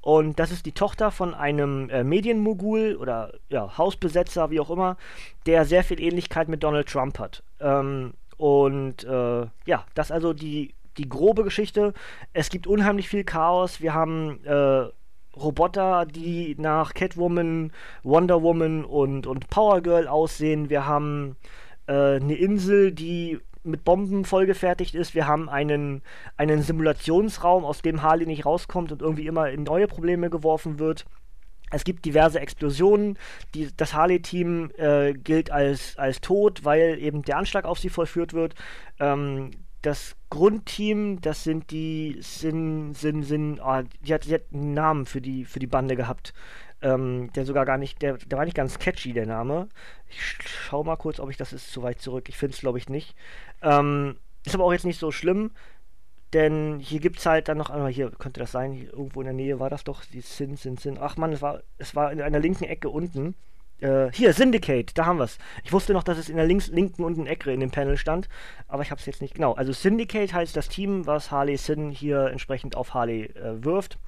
Und 0.00 0.40
das 0.40 0.50
ist 0.50 0.66
die 0.66 0.72
Tochter 0.72 1.10
von 1.10 1.34
einem 1.34 1.88
äh, 1.90 2.02
Medienmogul 2.02 2.96
oder 2.96 3.34
ja, 3.48 3.78
Hausbesetzer, 3.78 4.50
wie 4.50 4.58
auch 4.58 4.70
immer, 4.70 4.96
der 5.46 5.64
sehr 5.64 5.84
viel 5.84 6.00
Ähnlichkeit 6.00 6.48
mit 6.48 6.64
Donald 6.64 6.88
Trump 6.88 7.18
hat. 7.20 7.44
Ähm, 7.60 8.14
und 8.36 9.04
äh, 9.04 9.46
ja, 9.66 9.84
das 9.94 10.10
also 10.10 10.32
die, 10.32 10.74
die 10.96 11.08
grobe 11.08 11.44
Geschichte. 11.44 11.92
Es 12.32 12.50
gibt 12.50 12.66
unheimlich 12.66 13.08
viel 13.08 13.22
Chaos. 13.22 13.80
Wir 13.80 13.94
haben 13.94 14.44
äh, 14.44 14.88
Roboter, 15.36 16.06
die 16.06 16.54
nach 16.58 16.94
Catwoman, 16.94 17.72
Wonder 18.02 18.42
Woman 18.42 18.84
und, 18.84 19.26
und 19.26 19.48
Power 19.48 19.80
Girl 19.80 20.08
aussehen. 20.08 20.70
Wir 20.70 20.86
haben 20.86 21.36
äh, 21.86 22.16
eine 22.16 22.34
Insel, 22.34 22.92
die 22.92 23.38
mit 23.64 23.84
Bomben 23.84 24.24
vollgefertigt 24.24 24.94
ist. 24.94 25.14
Wir 25.14 25.26
haben 25.26 25.48
einen, 25.48 26.02
einen 26.36 26.62
Simulationsraum, 26.62 27.64
aus 27.64 27.82
dem 27.82 28.02
Harley 28.02 28.26
nicht 28.26 28.44
rauskommt 28.44 28.92
und 28.92 29.02
irgendwie 29.02 29.26
immer 29.26 29.50
in 29.50 29.62
neue 29.62 29.86
Probleme 29.86 30.30
geworfen 30.30 30.78
wird. 30.78 31.04
Es 31.70 31.84
gibt 31.84 32.04
diverse 32.04 32.38
Explosionen. 32.38 33.18
Die, 33.54 33.68
das 33.76 33.94
Harley-Team 33.94 34.70
äh, 34.76 35.14
gilt 35.14 35.50
als, 35.50 35.96
als 35.96 36.20
tot, 36.20 36.64
weil 36.64 36.98
eben 37.00 37.22
der 37.22 37.38
Anschlag 37.38 37.64
auf 37.64 37.78
sie 37.78 37.88
vollführt 37.88 38.34
wird. 38.34 38.54
Ähm, 39.00 39.52
das 39.82 40.16
Grundteam, 40.30 41.20
das 41.20 41.44
sind 41.44 41.70
die, 41.70 42.16
sind, 42.20 42.94
sind, 42.94 43.24
sind, 43.24 43.60
oh, 43.60 43.82
die, 44.00 44.14
hat, 44.14 44.24
die 44.24 44.34
hat 44.34 44.42
einen 44.52 44.74
Namen 44.74 45.06
für 45.06 45.20
die, 45.20 45.44
für 45.44 45.58
die 45.58 45.66
Bande 45.66 45.96
gehabt. 45.96 46.32
Ähm, 46.80 47.30
der 47.34 47.44
sogar 47.44 47.64
gar 47.64 47.78
nicht, 47.78 48.02
der, 48.02 48.16
der 48.16 48.38
war 48.38 48.44
nicht 48.44 48.56
ganz 48.56 48.78
catchy, 48.78 49.12
der 49.12 49.26
Name. 49.26 49.68
Ich 50.08 50.20
schau 50.20 50.82
mal 50.82 50.96
kurz, 50.96 51.20
ob 51.20 51.30
ich 51.30 51.36
das 51.36 51.52
ist 51.52 51.72
zu 51.72 51.82
weit 51.82 52.00
zurück. 52.00 52.28
Ich 52.28 52.36
finde 52.36 52.54
es, 52.54 52.60
glaube 52.60 52.78
ich, 52.78 52.88
nicht. 52.88 53.14
Ähm, 53.60 54.16
ist 54.44 54.54
aber 54.54 54.64
auch 54.64 54.72
jetzt 54.72 54.84
nicht 54.84 54.98
so 54.98 55.12
schlimm, 55.12 55.52
denn 56.32 56.78
hier 56.80 57.00
gibt 57.00 57.18
es 57.18 57.26
halt 57.26 57.48
dann 57.48 57.58
noch 57.58 57.70
einmal, 57.70 57.92
hier 57.92 58.10
könnte 58.10 58.40
das 58.40 58.52
sein, 58.52 58.88
irgendwo 58.90 59.20
in 59.20 59.26
der 59.26 59.34
Nähe 59.34 59.60
war 59.60 59.70
das 59.70 59.84
doch, 59.84 60.04
die 60.04 60.22
Sin, 60.22 60.56
Sin, 60.56 60.76
Sin. 60.76 60.98
Ach 60.98 61.16
man, 61.16 61.32
es 61.32 61.42
war, 61.42 61.62
es 61.78 61.94
war 61.94 62.10
in 62.10 62.22
einer 62.22 62.40
linken 62.40 62.64
Ecke 62.64 62.88
unten. 62.88 63.34
Äh, 63.82 64.10
hier, 64.12 64.32
Syndicate, 64.32 64.96
da 64.96 65.06
haben 65.06 65.18
wir 65.18 65.24
es. 65.24 65.38
Ich 65.64 65.72
wusste 65.72 65.92
noch, 65.92 66.04
dass 66.04 66.16
es 66.16 66.28
in 66.28 66.36
der 66.36 66.46
links, 66.46 66.68
linken 66.68 67.02
unten 67.02 67.26
Ecke 67.26 67.52
in 67.52 67.60
dem 67.60 67.70
Panel 67.70 67.96
stand, 67.96 68.28
aber 68.68 68.82
ich 68.82 68.90
habe 68.90 69.00
es 69.00 69.06
jetzt 69.06 69.20
nicht 69.20 69.34
genau. 69.34 69.54
Also 69.54 69.72
Syndicate 69.72 70.32
heißt 70.32 70.56
das 70.56 70.68
Team, 70.68 71.06
was 71.06 71.30
Harley 71.30 71.56
Sin 71.56 71.90
hier 71.90 72.26
entsprechend 72.26 72.76
auf 72.76 72.94
Harley 72.94 73.24
äh, 73.24 73.64
wirft. 73.64 73.98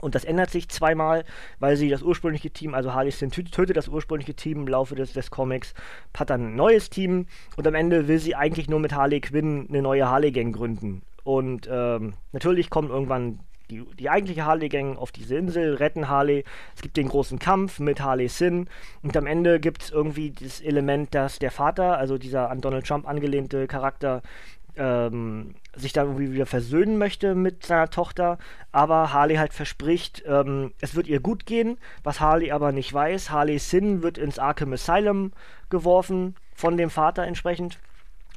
Und 0.00 0.16
das 0.16 0.24
ändert 0.24 0.50
sich 0.50 0.68
zweimal, 0.68 1.24
weil 1.60 1.76
sie 1.76 1.88
das 1.88 2.02
ursprüngliche 2.02 2.50
Team, 2.50 2.74
also 2.74 2.92
Harley 2.92 3.12
Sin 3.12 3.30
tötet 3.30 3.76
das 3.76 3.88
ursprüngliche 3.88 4.34
Team 4.34 4.62
im 4.62 4.68
Laufe 4.68 4.96
des, 4.96 5.12
des 5.12 5.30
Comics, 5.30 5.72
hat 6.18 6.30
dann 6.30 6.48
ein 6.48 6.56
neues 6.56 6.90
Team 6.90 7.26
und 7.56 7.66
am 7.66 7.74
Ende 7.74 8.08
will 8.08 8.18
sie 8.18 8.34
eigentlich 8.34 8.68
nur 8.68 8.80
mit 8.80 8.92
Harley 8.92 9.20
Quinn 9.20 9.66
eine 9.68 9.80
neue 9.80 10.08
Harley-Gang 10.08 10.52
gründen. 10.52 11.02
Und 11.22 11.68
ähm, 11.70 12.14
natürlich 12.32 12.68
kommt 12.68 12.90
irgendwann 12.90 13.38
die, 13.70 13.84
die 13.98 14.10
eigentliche 14.10 14.44
Harley-Gang 14.44 14.96
auf 14.96 15.12
diese 15.12 15.36
Insel, 15.36 15.74
retten 15.74 16.08
Harley. 16.08 16.44
Es 16.74 16.82
gibt 16.82 16.96
den 16.96 17.08
großen 17.08 17.38
Kampf 17.38 17.78
mit 17.78 18.00
Harley 18.00 18.28
Sin 18.28 18.68
und 19.02 19.16
am 19.16 19.26
Ende 19.26 19.60
gibt 19.60 19.82
es 19.82 19.90
irgendwie 19.90 20.30
das 20.30 20.60
Element, 20.60 21.14
dass 21.14 21.38
der 21.38 21.50
Vater, 21.50 21.98
also 21.98 22.18
dieser 22.18 22.50
an 22.50 22.60
Donald 22.60 22.86
Trump 22.86 23.08
angelehnte 23.08 23.66
Charakter, 23.66 24.22
ähm, 24.76 25.54
sich 25.76 25.92
dann 25.92 26.06
irgendwie 26.06 26.32
wieder 26.32 26.46
versöhnen 26.46 26.98
möchte 26.98 27.34
mit 27.34 27.64
seiner 27.64 27.90
Tochter, 27.90 28.38
aber 28.72 29.12
Harley 29.12 29.36
halt 29.36 29.52
verspricht, 29.52 30.24
ähm, 30.26 30.72
es 30.80 30.94
wird 30.94 31.06
ihr 31.06 31.20
gut 31.20 31.46
gehen, 31.46 31.78
was 32.02 32.20
Harley 32.20 32.50
aber 32.50 32.72
nicht 32.72 32.92
weiß. 32.92 33.30
Harley 33.30 33.58
Sin 33.58 34.02
wird 34.02 34.18
ins 34.18 34.38
Arkham 34.38 34.72
Asylum 34.72 35.32
geworfen, 35.70 36.34
von 36.54 36.76
dem 36.76 36.90
Vater 36.90 37.24
entsprechend 37.24 37.78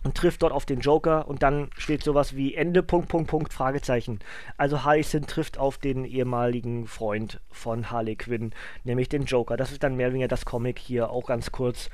und 0.04 0.16
trifft 0.16 0.44
dort 0.44 0.54
auf 0.54 0.66
den 0.66 0.80
Joker 0.80 1.28
und 1.28 1.44
dann 1.44 1.70
steht 1.78 2.04
sowas 2.04 2.36
wie 2.36 2.56
Ende 2.56 2.84
Punkt 2.84 3.10
Punkt 3.10 3.30
Punkt 3.30 3.54
Fragezeichen. 3.54 4.20
Also 4.58 4.84
Harley 4.84 5.04
Sin 5.04 5.28
trifft 5.28 5.58
auf 5.58 5.78
den 5.78 6.06
ehemaligen 6.06 6.88
Freund 6.88 7.42
von 7.50 7.92
Harley 7.92 8.16
Quinn, 8.16 8.54
nämlich 8.84 9.10
den 9.10 9.26
Joker. 9.26 9.58
Das 9.58 9.72
ist 9.72 9.84
dann 9.84 9.96
mehr 9.96 10.08
oder 10.08 10.14
weniger 10.14 10.28
das 10.28 10.46
Comic 10.46 10.80
hier 10.80 11.10
auch 11.10 11.26
ganz 11.26 11.52
kurz 11.52 11.90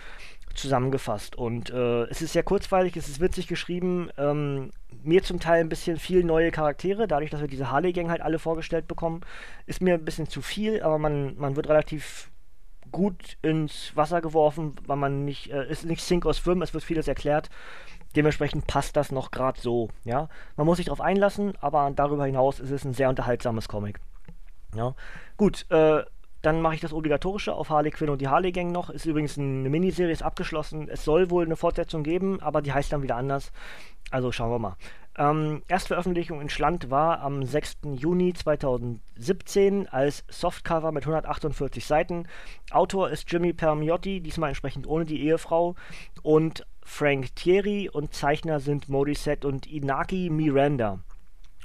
zusammengefasst. 0.53 1.35
Und 1.35 1.71
äh, 1.71 2.03
es 2.03 2.21
ist 2.21 2.33
sehr 2.33 2.43
kurzweilig, 2.43 2.95
es 2.95 3.09
ist 3.09 3.19
witzig 3.19 3.47
geschrieben. 3.47 4.09
Ähm, 4.17 4.71
mir 5.03 5.23
zum 5.23 5.39
Teil 5.39 5.61
ein 5.61 5.69
bisschen 5.69 5.97
viel 5.97 6.23
neue 6.23 6.51
Charaktere, 6.51 7.07
dadurch, 7.07 7.31
dass 7.31 7.41
wir 7.41 7.47
diese 7.47 7.71
Harley-Gang 7.71 8.09
halt 8.09 8.21
alle 8.21 8.39
vorgestellt 8.39 8.87
bekommen, 8.87 9.21
ist 9.65 9.81
mir 9.81 9.95
ein 9.95 10.05
bisschen 10.05 10.27
zu 10.29 10.41
viel, 10.41 10.81
aber 10.83 10.97
man, 10.99 11.35
man 11.37 11.55
wird 11.55 11.67
relativ 11.67 12.29
gut 12.91 13.37
ins 13.41 13.91
Wasser 13.95 14.21
geworfen, 14.21 14.75
weil 14.85 14.97
man 14.97 15.25
nicht, 15.25 15.51
äh, 15.51 15.69
ist 15.69 15.85
nicht 15.85 16.01
Sink 16.01 16.25
or 16.25 16.33
Swim, 16.33 16.61
es 16.61 16.73
wird 16.73 16.83
vieles 16.83 17.07
erklärt. 17.07 17.49
Dementsprechend 18.15 18.67
passt 18.67 18.95
das 18.95 19.11
noch 19.11 19.31
gerade 19.31 19.59
so, 19.59 19.89
ja. 20.03 20.29
Man 20.55 20.65
muss 20.65 20.77
sich 20.77 20.85
darauf 20.85 21.01
einlassen, 21.01 21.53
aber 21.61 21.91
darüber 21.95 22.25
hinaus 22.25 22.59
ist 22.59 22.71
es 22.71 22.85
ein 22.85 22.93
sehr 22.93 23.09
unterhaltsames 23.09 23.67
Comic. 23.67 23.99
Ja. 24.75 24.95
Gut, 25.37 25.65
äh, 25.69 26.03
dann 26.43 26.61
mache 26.61 26.75
ich 26.75 26.81
das 26.81 26.93
Obligatorische 26.93 27.53
auf 27.53 27.69
Harley 27.69 27.91
Quinn 27.91 28.09
und 28.09 28.19
die 28.19 28.27
Harley 28.27 28.51
Gang 28.51 28.71
noch. 28.71 28.89
Ist 28.89 29.05
übrigens 29.05 29.37
eine 29.37 29.69
Miniserie, 29.69 30.11
ist 30.11 30.23
abgeschlossen. 30.23 30.89
Es 30.89 31.05
soll 31.05 31.29
wohl 31.29 31.45
eine 31.45 31.55
Fortsetzung 31.55 32.03
geben, 32.03 32.41
aber 32.41 32.61
die 32.61 32.73
heißt 32.73 32.91
dann 32.91 33.01
wieder 33.01 33.15
anders. 33.15 33.51
Also 34.11 34.31
schauen 34.31 34.51
wir 34.51 34.59
mal. 34.59 34.75
Ähm, 35.17 35.61
Erstveröffentlichung 35.67 36.41
in 36.41 36.49
Schland 36.49 36.89
war 36.89 37.21
am 37.21 37.45
6. 37.45 37.77
Juni 37.95 38.33
2017 38.33 39.87
als 39.87 40.23
Softcover 40.27 40.91
mit 40.91 41.03
148 41.03 41.85
Seiten. 41.85 42.27
Autor 42.71 43.09
ist 43.11 43.31
Jimmy 43.31 43.53
Permiotti, 43.53 44.21
diesmal 44.21 44.49
entsprechend 44.49 44.87
ohne 44.87 45.05
die 45.05 45.23
Ehefrau. 45.23 45.75
Und 46.23 46.65
Frank 46.83 47.35
Thierry 47.35 47.89
und 47.89 48.13
Zeichner 48.13 48.59
sind 48.59 48.89
Morissette 48.89 49.47
und 49.47 49.67
Inaki 49.67 50.29
Miranda. 50.29 50.99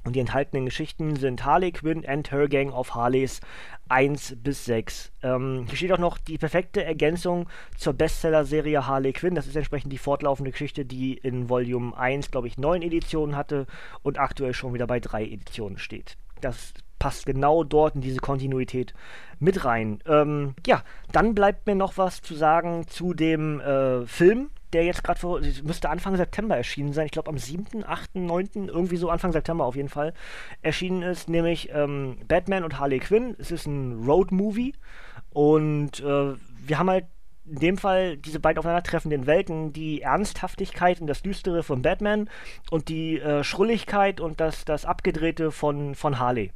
Und 0.09 0.15
die 0.15 0.21
enthaltenen 0.21 0.65
Geschichten 0.65 1.17
sind 1.17 1.45
Harley 1.45 1.71
Quinn 1.71 2.03
and 2.07 2.33
Her 2.33 2.49
Gang 2.49 2.73
of 2.73 2.95
Harleys 2.95 3.43
1 3.91 4.37
bis 4.43 4.65
6. 4.65 5.13
Ähm, 5.23 5.67
hier 5.69 5.77
steht 5.77 5.93
auch 5.93 5.99
noch 5.99 6.17
die 6.17 6.39
perfekte 6.39 6.83
Ergänzung 6.83 7.47
zur 7.77 7.93
Bestseller-Serie 7.93 8.87
Harley 8.87 9.13
Quinn. 9.13 9.35
Das 9.35 9.47
ist 9.47 9.55
entsprechend 9.55 9.93
die 9.93 9.99
fortlaufende 9.99 10.51
Geschichte, 10.51 10.87
die 10.87 11.13
in 11.13 11.51
Volume 11.51 11.95
1, 11.95 12.31
glaube 12.31 12.47
ich, 12.47 12.57
neun 12.57 12.81
Editionen 12.81 13.37
hatte 13.37 13.67
und 14.03 14.19
aktuell 14.19 14.55
schon 14.55 14.73
wieder 14.73 14.87
bei 14.87 14.99
drei 14.99 15.27
Editionen 15.27 15.77
steht. 15.77 16.17
Das 16.41 16.73
passt 16.99 17.27
genau 17.27 17.63
dort 17.63 17.95
in 17.95 18.01
diese 18.01 18.21
Kontinuität 18.21 18.95
mit 19.39 19.67
rein. 19.67 19.99
Ähm, 20.07 20.55
ja, 20.67 20.85
dann 21.13 21.35
bleibt 21.35 21.67
mir 21.67 21.75
noch 21.75 21.99
was 21.99 22.23
zu 22.23 22.35
sagen 22.35 22.87
zu 22.89 23.13
dem 23.13 23.61
äh, 23.61 24.07
Film, 24.07 24.49
der 24.73 24.85
jetzt 24.85 25.05
gerade 25.05 25.21
vor, 25.21 25.41
müsste 25.63 25.91
Anfang 25.91 26.17
September 26.17 26.57
erschienen 26.57 26.93
sein. 26.93 27.07
Ich 27.07 27.13
glaube 27.13 27.31
am 27.31 27.39
7., 27.39 27.85
8., 27.85 28.17
9., 28.17 28.49
irgendwie 28.69 28.97
so 28.97 29.11
Anfang 29.11 29.33
September 29.33 29.65
auf 29.65 29.77
jeden 29.77 29.89
Fall 29.89 30.15
erschienen 30.63 31.03
ist, 31.03 31.29
nämlich 31.29 31.71
ähm, 31.73 32.19
Batman 32.29 32.65
und 32.65 32.79
Harley 32.79 32.99
Quinn. 32.99 33.35
Es 33.39 33.51
ist 33.51 33.67
ein 33.67 34.05
Road-Movie 34.05 34.75
und 35.31 36.01
äh, 36.01 36.35
wir 36.67 36.79
haben 36.79 36.91
halt 36.91 37.07
in 37.47 37.61
dem 37.61 37.79
Fall 37.79 38.19
diese 38.19 38.41
beiden 38.41 38.59
aufeinandertreffenden 38.59 39.27
Welten, 39.27 39.73
die 39.73 40.03
Ernsthaftigkeit 40.03 41.01
und 41.01 41.07
das 41.07 41.23
Düstere 41.23 41.63
von 41.63 41.83
Batman 41.83 42.29
und 42.71 42.89
die 42.89 43.19
äh, 43.19 43.43
Schrulligkeit 43.43 44.21
und 44.21 44.41
das, 44.41 44.65
das 44.65 44.85
Abgedrehte 44.85 45.51
von, 45.51 45.95
von 45.95 46.19
Harley. 46.19 46.53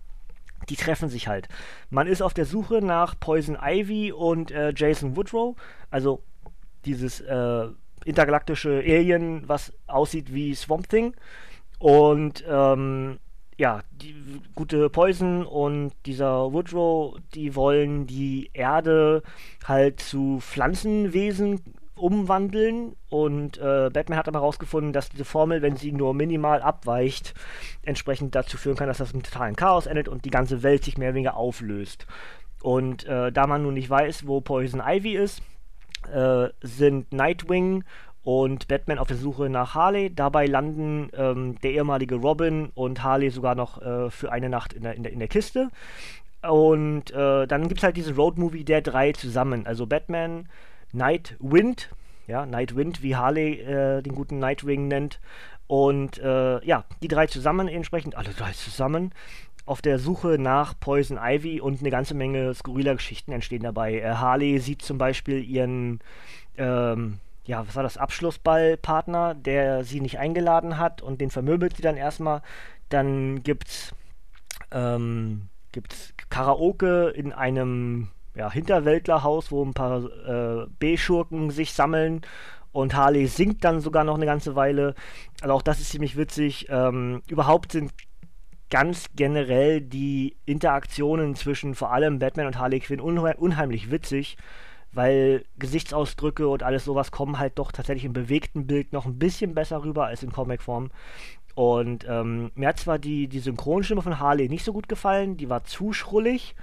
Die 0.69 0.77
treffen 0.77 1.09
sich 1.09 1.29
halt. 1.29 1.49
Man 1.91 2.07
ist 2.07 2.23
auf 2.23 2.35
der 2.35 2.45
Suche 2.45 2.83
nach 2.83 3.19
Poison 3.19 3.57
Ivy 3.61 4.13
und 4.13 4.51
äh, 4.51 4.73
Jason 4.77 5.17
Woodrow, 5.17 5.57
also 5.91 6.23
dieses 6.85 7.21
äh, 7.21 7.69
intergalaktische 8.05 8.79
Alien, 8.79 9.49
was 9.49 9.73
aussieht 9.87 10.33
wie 10.33 10.55
Swamp 10.55 10.89
Thing. 10.89 11.15
Und 11.79 12.45
ähm, 12.49 13.19
ja, 13.59 13.81
die 13.93 14.15
gute 14.55 14.89
Poison 14.91 15.45
und 15.45 15.93
dieser 16.07 16.53
Woodrow, 16.53 17.17
die 17.35 17.55
wollen 17.55 18.07
die 18.07 18.51
Erde 18.53 19.23
halt 19.67 20.01
zu 20.01 20.39
Pflanzenwesen 20.41 21.61
umwandeln 21.95 22.97
und 23.11 23.59
äh, 23.59 23.91
Batman 23.93 24.19
hat 24.19 24.27
aber 24.27 24.41
herausgefunden, 24.41 24.93
dass 24.93 25.11
diese 25.11 25.25
Formel, 25.25 25.63
wenn 25.63 25.77
sie 25.77 25.93
nur 25.93 26.15
minimal 26.15 26.63
abweicht, 26.63 27.35
entsprechend 27.83 28.35
dazu 28.35 28.57
führen 28.57 28.77
kann, 28.77 28.89
dass 28.89 28.99
das 28.99 29.13
im 29.13 29.23
totalen 29.23 29.55
Chaos 29.55 29.87
endet 29.87 30.09
und 30.09 30.25
die 30.25 30.31
ganze 30.31 30.63
Welt 30.65 30.83
sich 30.83 30.99
mehr 30.99 31.11
oder 31.11 31.15
weniger 31.15 31.37
auflöst. 31.37 32.07
Und 32.63 33.05
äh, 33.07 33.31
da 33.31 33.47
man 33.47 33.63
nun 33.63 33.75
nicht 33.75 33.91
weiß, 33.91 34.27
wo 34.27 34.41
Poison 34.41 34.83
Ivy 34.85 35.15
ist, 35.15 35.43
äh, 36.09 36.51
sind 36.63 37.13
Nightwing 37.13 37.85
und 38.25 38.69
Batman 38.69 38.99
auf 38.99 39.09
der 39.09 39.17
Suche 39.17 39.49
nach 39.49 39.75
Harley. 39.75 40.15
Dabei 40.15 40.47
landen 40.47 41.11
ähm, 41.17 41.57
der 41.61 41.73
ehemalige 41.73 42.17
Robin 42.17 42.71
und 42.75 43.03
Harley 43.03 43.31
sogar 43.31 43.55
noch 43.55 43.83
äh, 43.83 44.11
für 44.11 44.31
eine 44.31 44.49
Nacht 44.49 44.73
in 44.73 44.83
der, 44.83 44.95
in 44.95 45.03
der, 45.03 45.13
in 45.13 45.19
der 45.19 45.29
Kiste. 45.29 45.69
Und 46.43 47.11
äh, 47.13 47.47
dann 47.47 47.69
gibt 47.69 47.79
es 47.79 47.85
halt 47.85 47.97
diesen 47.97 48.15
Road-Movie 48.17 48.65
der 48.65 48.81
drei 48.81 49.13
zusammen. 49.13 49.67
Also 49.67 49.87
Batman, 49.87 50.49
Nightwind, 50.93 51.91
ja, 52.27 52.47
Nightwind, 52.47 53.03
wie 53.03 53.17
Harley 53.17 53.61
äh, 53.61 54.03
den 54.03 54.15
guten 54.15 54.39
Nightwing 54.39 54.89
nennt. 54.89 55.21
Und 55.67 56.19
äh, 56.19 56.65
ja, 56.65 56.85
die 57.03 57.09
drei 57.09 57.27
zusammen 57.27 57.67
entsprechend, 57.67 58.17
alle 58.17 58.31
drei 58.31 58.53
zusammen, 58.53 59.13
auf 59.65 59.83
der 59.83 59.99
Suche 59.99 60.39
nach 60.39 60.79
Poison 60.79 61.19
Ivy 61.21 61.61
und 61.61 61.81
eine 61.81 61.91
ganze 61.91 62.15
Menge 62.15 62.53
skurriler 62.55 62.95
Geschichten 62.95 63.33
entstehen 63.33 63.63
dabei. 63.63 64.01
Äh, 64.01 64.15
Harley 64.15 64.59
sieht 64.59 64.83
zum 64.83 64.99
Beispiel 64.99 65.43
ihren, 65.43 66.01
ähm, 66.57 67.19
ja, 67.45 67.67
was 67.67 67.77
war 67.77 67.83
das, 67.83 67.97
Abschlussballpartner, 67.97 69.35
der 69.35 69.85
sie 69.85 70.01
nicht 70.01 70.19
eingeladen 70.19 70.79
hat 70.79 71.03
und 71.03 71.21
den 71.21 71.31
vermöbelt 71.31 71.77
sie 71.77 71.83
dann 71.83 71.97
erstmal. 71.97 72.43
Dann 72.89 73.43
gibt's, 73.43 73.95
ähm, 74.73 75.49
gibt's 75.71 76.13
Karaoke 76.29 77.09
in 77.11 77.33
einem 77.33 78.09
ja, 78.35 78.51
Hinterwäldlerhaus, 78.51 79.53
wo 79.53 79.65
ein 79.65 79.75
paar 79.75 80.05
äh, 80.05 80.67
B-Schurken 80.79 81.51
sich 81.51 81.73
sammeln 81.73 82.23
und 82.73 82.95
Harley 82.95 83.27
singt 83.27 83.65
dann 83.65 83.81
sogar 83.81 84.03
noch 84.03 84.17
eine 84.17 84.27
ganze 84.27 84.57
Weile. 84.57 84.95
Also 85.41 85.55
auch 85.55 85.63
das 85.63 85.79
ist 85.81 85.91
ziemlich 85.91 86.17
witzig. 86.17 86.67
Ähm, 86.71 87.23
überhaupt 87.29 87.73
sind 87.73 87.93
ganz 88.73 89.11
generell 89.15 89.83
die 89.83 90.35
Interaktionen 90.47 91.35
zwischen 91.35 91.75
vor 91.75 91.93
allem 91.93 92.19
Batman 92.19 92.47
und 92.47 92.59
Harley 92.59 92.81
Quinn 92.81 93.03
unhe 93.03 93.37
unheimlich 93.37 93.91
witzig, 93.91 94.39
weil 94.93 95.45
Gesichtsausdrücke 95.59 96.49
und 96.49 96.63
alles 96.63 96.87
sowas 96.87 97.11
kommen 97.11 97.39
halt 97.39 97.59
doch 97.59 97.71
tatsächlich 97.71 98.07
im 98.07 98.15
bewegten 98.15 98.67
Bild 98.67 98.95
noch 98.95 99.05
ein 99.05 99.19
bisschen 99.19 99.55
besser 99.55 99.85
rüber 99.85 100.07
als 100.07 100.23
in 100.23 100.33
Comicform. 100.33 100.91
Und 101.55 102.07
ähm, 102.09 102.51
mir 102.55 102.69
hat 102.69 102.79
zwar 102.79 102.99
die, 102.99 103.29
die 103.29 103.41
Synchronstimme 103.41 104.01
von 104.01 104.19
Harley 104.19 104.49
nicht 104.49 104.65
so 104.65 104.73
gut 104.73 104.89
gefallen, 104.89 105.37
die 105.37 105.51
war 105.51 105.65
zu 105.65 105.93
schrullig, 105.93 106.55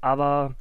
aber 0.00 0.56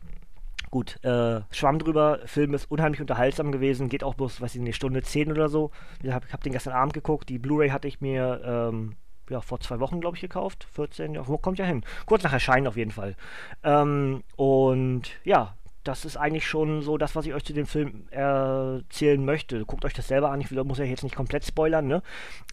gut, 0.70 1.04
äh, 1.04 1.42
Schwamm 1.50 1.80
drüber, 1.80 2.20
Film 2.26 2.54
ist 2.54 2.70
unheimlich 2.70 3.02
unterhaltsam 3.02 3.52
gewesen, 3.52 3.90
geht 3.90 4.04
auch 4.04 4.14
bloß, 4.14 4.40
weiß 4.40 4.54
ich 4.54 4.62
nicht, 4.62 4.76
Stunde 4.76 5.02
10 5.02 5.32
oder 5.32 5.50
so. 5.50 5.72
Ich 6.04 6.12
habe 6.12 6.28
hab 6.32 6.44
den 6.44 6.54
gestern 6.54 6.74
Abend 6.74 6.94
geguckt, 6.94 7.28
die 7.28 7.40
Blu-ray 7.40 7.70
hatte 7.72 7.88
ich 7.88 8.02
mir 8.02 8.40
ähm, 8.46 8.96
ja, 9.32 9.42
vor 9.42 9.60
zwei 9.60 9.80
Wochen, 9.80 10.02
glaube 10.02 10.18
ich, 10.18 10.22
gekauft. 10.22 10.68
14, 10.74 11.16
ja, 11.16 11.28
wo 11.28 11.38
kommt 11.38 11.60
ja 11.60 11.66
hin? 11.66 11.84
Kurz 12.06 12.24
nach 12.24 12.34
Erscheinen 12.34 12.68
auf 12.68 12.78
jeden 12.78 12.92
Fall. 12.92 13.16
Ähm, 13.64 14.24
und 14.36 15.12
ja, 15.24 15.56
das 15.84 16.06
ist 16.06 16.16
eigentlich 16.16 16.48
schon 16.48 16.84
so 16.84 16.98
das, 16.98 17.16
was 17.16 17.26
ich 17.26 17.34
euch 17.34 17.44
zu 17.44 17.54
dem 17.54 17.66
Film 17.66 18.06
erzählen 18.12 19.24
möchte. 19.24 19.66
Guckt 19.66 19.84
euch 19.84 19.94
das 19.94 20.08
selber 20.08 20.30
an. 20.30 20.42
Ich 20.42 20.52
muss 20.52 20.78
ja 20.78 20.86
jetzt 20.86 21.04
nicht 21.04 21.16
komplett 21.16 21.44
spoilern, 21.44 21.88
ne? 21.88 22.04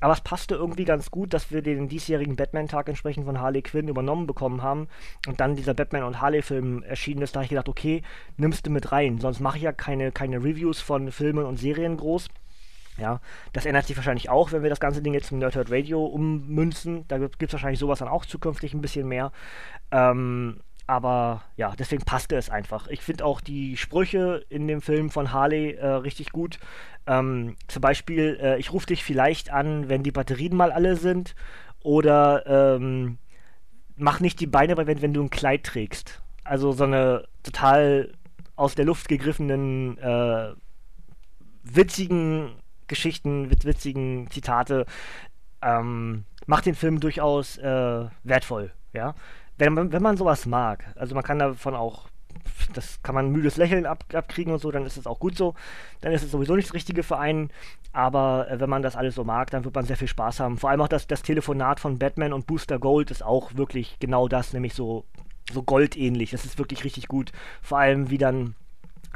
Aber 0.01 0.14
es 0.14 0.23
passte 0.23 0.55
irgendwie 0.55 0.87
ganz 0.87 1.11
gut, 1.11 1.35
dass 1.35 1.51
wir 1.51 1.61
den 1.61 1.88
diesjährigen 1.88 2.37
Batman-Tag 2.37 2.88
entsprechend 2.88 3.27
von 3.27 3.41
Harley 3.41 3.61
Quinn 3.61 3.88
übernommen 3.88 4.27
bekommen 4.27 4.62
haben 4.62 4.88
und 5.27 5.41
dann 5.41 5.57
dieser 5.57 5.75
Batman 5.75 6.05
und 6.05 6.23
Harley-Film 6.23 6.83
erschienen 6.85 7.21
ist. 7.21 7.35
Da 7.35 7.41
habe 7.41 7.45
ich 7.45 7.51
gedacht, 7.51 7.69
okay, 7.69 8.03
nimmst 8.38 8.67
du 8.67 8.71
mit 8.71 8.93
rein. 8.93 9.19
Sonst 9.19 9.41
mache 9.41 9.59
ich 9.59 9.64
ja 9.64 9.73
keine, 9.73 10.11
keine 10.11 10.38
Reviews 10.38 10.81
von 10.81 11.12
Filmen 11.12 11.45
und 11.45 11.59
Serien 11.59 11.99
groß. 11.99 12.29
Ja, 12.99 13.21
das 13.53 13.65
ändert 13.65 13.87
sich 13.87 13.97
wahrscheinlich 13.97 14.29
auch, 14.29 14.51
wenn 14.51 14.63
wir 14.63 14.71
das 14.71 14.81
ganze 14.81 15.03
Ding 15.03 15.15
jetzt 15.15 15.29
zum 15.29 15.39
Nerdhurt 15.39 15.71
Radio 15.71 16.05
ummünzen. 16.05 17.05
Da 17.07 17.19
gibt 17.19 17.43
es 17.43 17.53
wahrscheinlich 17.53 17.79
sowas 17.79 18.01
dann 18.01 18.09
auch 18.09 18.27
zukünftig 18.27 18.75
ein 18.75 18.81
bisschen 18.81 19.07
mehr. 19.07 19.31
Ähm, 19.93 20.61
aber 20.89 21.43
ja, 21.57 21.75
deswegen 21.79 22.03
passte 22.03 22.37
es 22.37 22.49
einfach. 22.51 22.89
Ich 22.89 23.03
finde 23.03 23.25
auch 23.25 23.41
die 23.41 23.77
Sprüche 23.77 24.45
in 24.49 24.67
dem 24.67 24.81
Film 24.81 25.11
von 25.11 25.33
Harley 25.33 25.73
äh, 25.75 25.87
richtig 25.87 26.33
gut. 26.33 26.59
Ähm, 27.07 27.57
zum 27.69 27.83
Beispiel, 27.83 28.39
äh, 28.41 28.59
ich 28.59 28.73
rufe 28.73 28.87
dich 28.87 29.05
vielleicht 29.05 29.53
an, 29.53 29.89
wenn 29.89 30.03
die 30.03 30.13
Batterien 30.13 30.57
mal 30.57 30.73
alle 30.73 30.97
sind. 30.97 31.35
Oder 31.83 32.77
ähm, 32.77 33.19
mach 33.97 34.21
nicht 34.21 34.41
die 34.41 34.47
Beine, 34.47 34.77
wenn, 34.79 35.03
wenn 35.03 35.13
du 35.13 35.23
ein 35.23 35.31
Kleid 35.31 35.65
trägst. 35.65 36.23
Also 36.43 36.73
so 36.73 36.85
eine 36.85 37.29
total 37.43 38.15
aus 38.57 38.75
der 38.75 38.87
Luft 38.87 39.09
gegriffenen, 39.09 39.99
äh, 39.99 40.55
witzigen 41.63 42.55
Geschichten, 42.88 43.51
witzigen 43.51 44.31
Zitate, 44.31 44.87
ähm, 45.62 46.24
macht 46.46 46.66
den 46.66 46.74
Film 46.74 47.01
durchaus 47.01 47.59
äh, 47.59 48.07
wertvoll, 48.24 48.72
ja. 48.92 49.14
Wenn, 49.59 49.92
wenn 49.92 50.03
man 50.03 50.16
sowas 50.16 50.46
mag, 50.46 50.85
also 50.96 51.14
man 51.14 51.24
kann 51.24 51.38
davon 51.38 51.74
auch, 51.74 52.09
das 52.74 53.03
kann 53.03 53.14
man 53.14 53.31
müdes 53.31 53.57
Lächeln 53.57 53.87
ab, 53.87 54.05
abkriegen 54.12 54.53
und 54.53 54.61
so, 54.61 54.70
dann 54.70 54.87
ist 54.87 54.96
es 54.96 55.07
auch 55.07 55.18
gut 55.18 55.37
so. 55.37 55.55
Dann 56.01 56.12
ist 56.12 56.22
es 56.22 56.31
sowieso 56.31 56.55
nicht 56.55 56.68
das 56.68 56.74
Richtige 56.74 57.03
für 57.03 57.18
einen. 57.18 57.51
Aber 57.92 58.48
äh, 58.51 58.61
wenn 58.61 58.70
man 58.70 58.83
das 58.83 58.96
alles 58.96 59.14
so 59.14 59.24
mag, 59.24 59.51
dann 59.51 59.64
wird 59.64 59.74
man 59.74 59.85
sehr 59.85 59.96
viel 59.96 60.09
Spaß 60.09 60.40
haben. 60.40 60.59
Vor 60.59 60.70
allem 60.70 60.81
auch 60.81 60.88
das, 60.88 61.07
das 61.07 61.22
Telefonat 61.22 61.81
von 61.81 61.98
Batman 61.98 62.33
und 62.33 62.46
Booster 62.46 62.79
Gold 62.79 63.11
ist 63.11 63.24
auch 63.24 63.55
wirklich 63.55 63.96
genau 63.98 64.29
das, 64.29 64.53
nämlich 64.53 64.74
so, 64.74 65.05
so 65.53 65.62
goldähnlich. 65.62 66.31
Das 66.31 66.44
ist 66.44 66.59
wirklich 66.59 66.85
richtig 66.85 67.09
gut. 67.09 67.33
Vor 67.62 67.79
allem, 67.79 68.11
wie 68.11 68.18
dann 68.18 68.55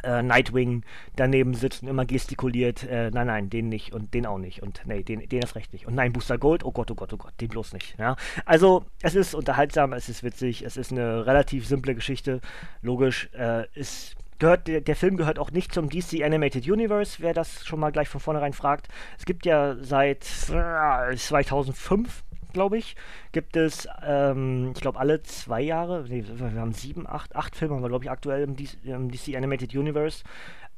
äh, 0.03 0.23
Nightwing 0.23 0.83
daneben 1.17 1.55
sitzt 1.55 1.83
und 1.83 1.89
immer 1.89 2.05
gestikuliert, 2.05 2.85
äh, 2.85 3.11
nein, 3.11 3.27
nein, 3.27 3.51
den 3.51 3.69
nicht 3.69 3.93
und 3.93 4.15
den 4.15 4.27
auch 4.27 4.39
nicht 4.39 4.63
und 4.63 4.83
nee, 4.87 5.03
den, 5.03 5.29
den 5.29 5.43
ist 5.43 5.55
recht 5.55 5.73
nicht. 5.73 5.87
Und 5.87 5.95
nein, 5.95 6.13
Booster 6.13 6.39
Gold, 6.39 6.65
oh 6.65 6.73
Gott, 6.73 6.91
oh 6.91 6.95
Gott, 6.95 7.13
oh 7.13 7.17
Gott, 7.17 7.33
den 7.41 7.49
bloß 7.49 7.73
nicht. 7.73 7.99
Ja? 7.99 8.17
Also, 8.45 8.85
es 9.03 9.15
ist 9.15 9.35
unterhaltsam, 9.35 9.93
es 9.93 10.09
ist 10.09 10.23
witzig, 10.23 10.63
es 10.63 10.77
ist 10.77 10.93
eine 10.93 11.27
relativ 11.27 11.67
simple 11.67 11.95
Geschichte. 11.95 12.41
Logisch, 12.83 13.31
äh, 13.35 13.67
ist 13.75 14.17
gehört, 14.39 14.67
der, 14.67 14.81
der, 14.81 14.97
Film 14.97 15.17
gehört 15.17 15.39
auch 15.39 15.53
nicht 15.53 15.73
zum 15.73 15.89
DC 15.89 16.25
Animated 16.25 16.69
Universe, 16.69 17.19
wer 17.21 17.33
das 17.33 17.65
schon 17.65 17.79
mal 17.79 17.93
gleich 17.93 18.09
von 18.09 18.21
vornherein 18.21 18.53
fragt. 18.53 18.89
Es 19.19 19.25
gibt 19.25 19.47
ja 19.47 19.77
seit 19.81 20.25
2005 20.25 22.25
glaube 22.53 22.79
ich, 22.79 22.97
gibt 23.33 23.57
es, 23.57 23.89
ähm, 24.05 24.73
ich 24.75 24.81
glaube, 24.81 24.99
alle 24.99 25.23
zwei 25.23 25.61
Jahre, 25.61 26.05
nee, 26.09 26.25
wir 26.27 26.61
haben 26.61 26.73
sieben, 26.73 27.07
acht, 27.07 27.35
acht 27.37 27.57
Filme, 27.57 27.75
haben 27.75 27.83
wir, 27.83 27.89
glaube 27.89 28.05
ich, 28.05 28.11
aktuell 28.11 28.43
im 28.43 28.57
DC, 28.57 28.85
im 28.85 29.11
DC 29.11 29.37
Animated 29.37 29.75
Universe. 29.75 30.25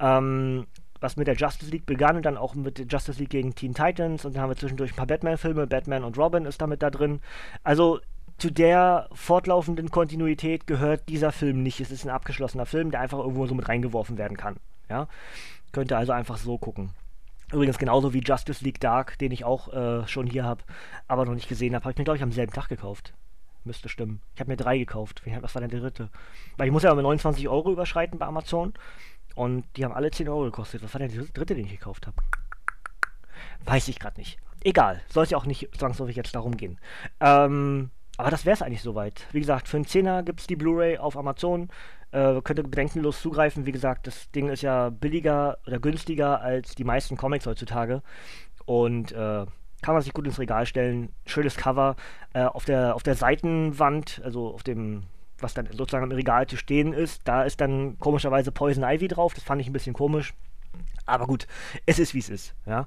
Ähm, 0.01 0.67
was 1.01 1.17
mit 1.17 1.27
der 1.27 1.35
Justice 1.35 1.71
League 1.71 1.85
begann 1.85 2.17
und 2.17 2.25
dann 2.25 2.39
auch 2.39 2.55
mit 2.55 2.79
der 2.79 2.87
Justice 2.87 3.19
League 3.19 3.31
gegen 3.31 3.55
Teen 3.55 3.75
Titans 3.75 4.25
und 4.25 4.35
dann 4.35 4.43
haben 4.43 4.51
wir 4.51 4.57
zwischendurch 4.57 4.93
ein 4.93 4.97
paar 4.97 5.07
Batman-Filme, 5.07 5.67
Batman 5.67 6.03
und 6.03 6.17
Robin 6.17 6.47
ist 6.47 6.63
damit 6.63 6.83
da 6.83 6.91
drin. 6.91 7.21
Also 7.63 8.01
zu 8.39 8.51
der 8.51 9.09
fortlaufenden 9.13 9.91
Kontinuität 9.91 10.67
gehört 10.67 11.09
dieser 11.09 11.31
Film 11.31 11.63
nicht. 11.63 11.81
Es 11.81 11.91
ist 11.91 12.05
ein 12.05 12.11
abgeschlossener 12.11 12.67
Film, 12.67 12.91
der 12.91 13.01
einfach 13.01 13.19
irgendwo 13.19 13.47
so 13.47 13.55
mit 13.55 13.69
reingeworfen 13.69 14.19
werden 14.19 14.37
kann. 14.37 14.57
Ja? 14.89 15.07
Könnt 15.73 15.93
ihr 15.93 15.99
also 15.99 16.13
einfach 16.13 16.39
so 16.39 16.59
gucken. 16.59 16.91
Übrigens 17.53 17.79
genauso 17.79 18.13
wie 18.13 18.21
Justice 18.21 18.65
League 18.65 18.81
Dark, 18.81 19.19
den 19.19 19.33
ich 19.33 19.45
auch 19.45 19.73
äh, 19.73 20.07
schon 20.07 20.27
hier 20.27 20.45
habe, 20.45 20.65
aber 21.09 21.25
noch 21.25 21.35
nicht 21.35 21.49
gesehen 21.49 21.75
habe. 21.75 21.85
Habe 21.85 21.93
ich 21.93 21.99
mir, 21.99 22.05
glaube 22.05 22.17
ich, 22.17 22.23
am 22.23 22.33
selben 22.33 22.53
Tag 22.53 22.69
gekauft. 22.69 23.15
Müsste 23.65 23.89
stimmen. 23.89 24.21
Ich 24.35 24.41
habe 24.41 24.51
mir 24.51 24.57
drei 24.57 24.77
gekauft. 24.77 25.23
Was 25.41 25.55
war 25.55 25.61
denn 25.61 25.71
der 25.71 25.81
dritte? 25.81 26.11
Weil 26.57 26.67
ich 26.67 26.73
muss 26.73 26.83
ja 26.83 26.95
mal 26.95 27.03
29 27.03 27.49
Euro 27.49 27.73
überschreiten 27.73 28.19
bei 28.19 28.27
Amazon. 28.27 28.75
Und 29.35 29.65
die 29.77 29.85
haben 29.85 29.95
alle 29.95 30.11
10 30.11 30.29
Euro 30.29 30.45
gekostet. 30.45 30.83
Was 30.83 30.93
war 30.95 31.01
denn 31.01 31.13
der 31.13 31.25
dritte, 31.25 31.55
den 31.55 31.65
ich 31.65 31.73
gekauft 31.73 32.07
habe? 32.07 32.17
Weiß 33.65 33.89
ich 33.89 33.99
gerade 33.99 34.21
nicht. 34.21 34.39
Egal. 34.63 35.01
Soll 35.09 35.25
es 35.25 35.31
ja 35.31 35.39
auch 35.39 35.47
nicht 35.47 35.69
zwangsläufig 35.77 36.17
jetzt 36.17 36.35
darum 36.35 36.57
gehen. 36.57 36.79
Ähm, 37.21 37.91
aber 38.17 38.31
das 38.31 38.45
wäre 38.45 38.55
es 38.55 38.63
eigentlich 38.63 38.83
soweit. 38.83 39.27
Wie 39.33 39.41
gesagt, 39.41 39.67
für 39.67 39.77
einen 39.77 39.87
Zehner 39.87 40.23
gibt 40.23 40.41
es 40.41 40.47
die 40.47 40.57
Blu-ray 40.57 40.99
auf 40.99 41.17
Amazon. 41.17 41.69
Äh, 42.15 42.41
könnt 42.43 42.61
ihr 42.61 42.63
bedenkenlos 42.63 43.21
zugreifen. 43.21 43.67
Wie 43.67 43.73
gesagt, 43.73 44.07
das 44.07 44.31
Ding 44.31 44.49
ist 44.49 44.63
ja 44.63 44.91
billiger 44.91 45.59
oder 45.67 45.81
günstiger 45.81 46.41
als 46.41 46.77
die 46.77 46.85
meisten 46.85 47.17
Comics 47.17 47.45
heutzutage. 47.45 48.03
Und 48.67 49.11
äh, 49.11 49.47
kann 49.83 49.95
man 49.95 50.01
sich 50.01 50.13
gut 50.13 50.25
ins 50.25 50.39
Regal 50.39 50.65
stellen. 50.65 51.09
Schönes 51.27 51.57
Cover. 51.57 51.97
Äh, 52.33 52.45
auf, 52.45 52.67
der, 52.67 52.95
auf 52.95 53.03
der 53.03 53.17
Seitenwand, 53.17 54.23
also 54.25 54.55
auf 54.55 54.63
dem, 54.63 55.03
was 55.41 55.55
dann 55.55 55.67
sozusagen 55.73 56.09
im 56.09 56.13
Regal 56.13 56.47
zu 56.47 56.57
stehen 56.57 56.93
ist, 56.93 57.23
da 57.27 57.43
ist 57.43 57.61
dann 57.61 57.99
komischerweise 57.99 58.53
Poison 58.53 58.85
Ivy 58.85 59.09
drauf. 59.09 59.35
Das 59.35 59.43
fand 59.43 59.61
ich 59.61 59.67
ein 59.67 59.73
bisschen 59.73 59.93
komisch. 59.93 60.35
Aber 61.07 61.27
gut, 61.27 61.49
es 61.85 61.99
ist 61.99 62.15
wie 62.15 62.21
es 62.21 62.31
ist. 62.31 62.55
Ja. 62.65 62.87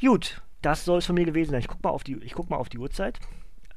Gut, 0.00 0.42
das 0.62 0.84
soll 0.84 0.98
es 0.98 1.06
von 1.06 1.14
mir 1.14 1.26
gewesen 1.26 1.52
sein. 1.52 1.60
Ich 1.60 1.68
guck 1.68 1.82
mal 1.84 1.90
auf 1.90 2.02
die, 2.02 2.16
ich 2.24 2.34
guck 2.34 2.50
mal 2.50 2.56
auf 2.56 2.68
die 2.68 2.78
Uhrzeit. 2.78 3.20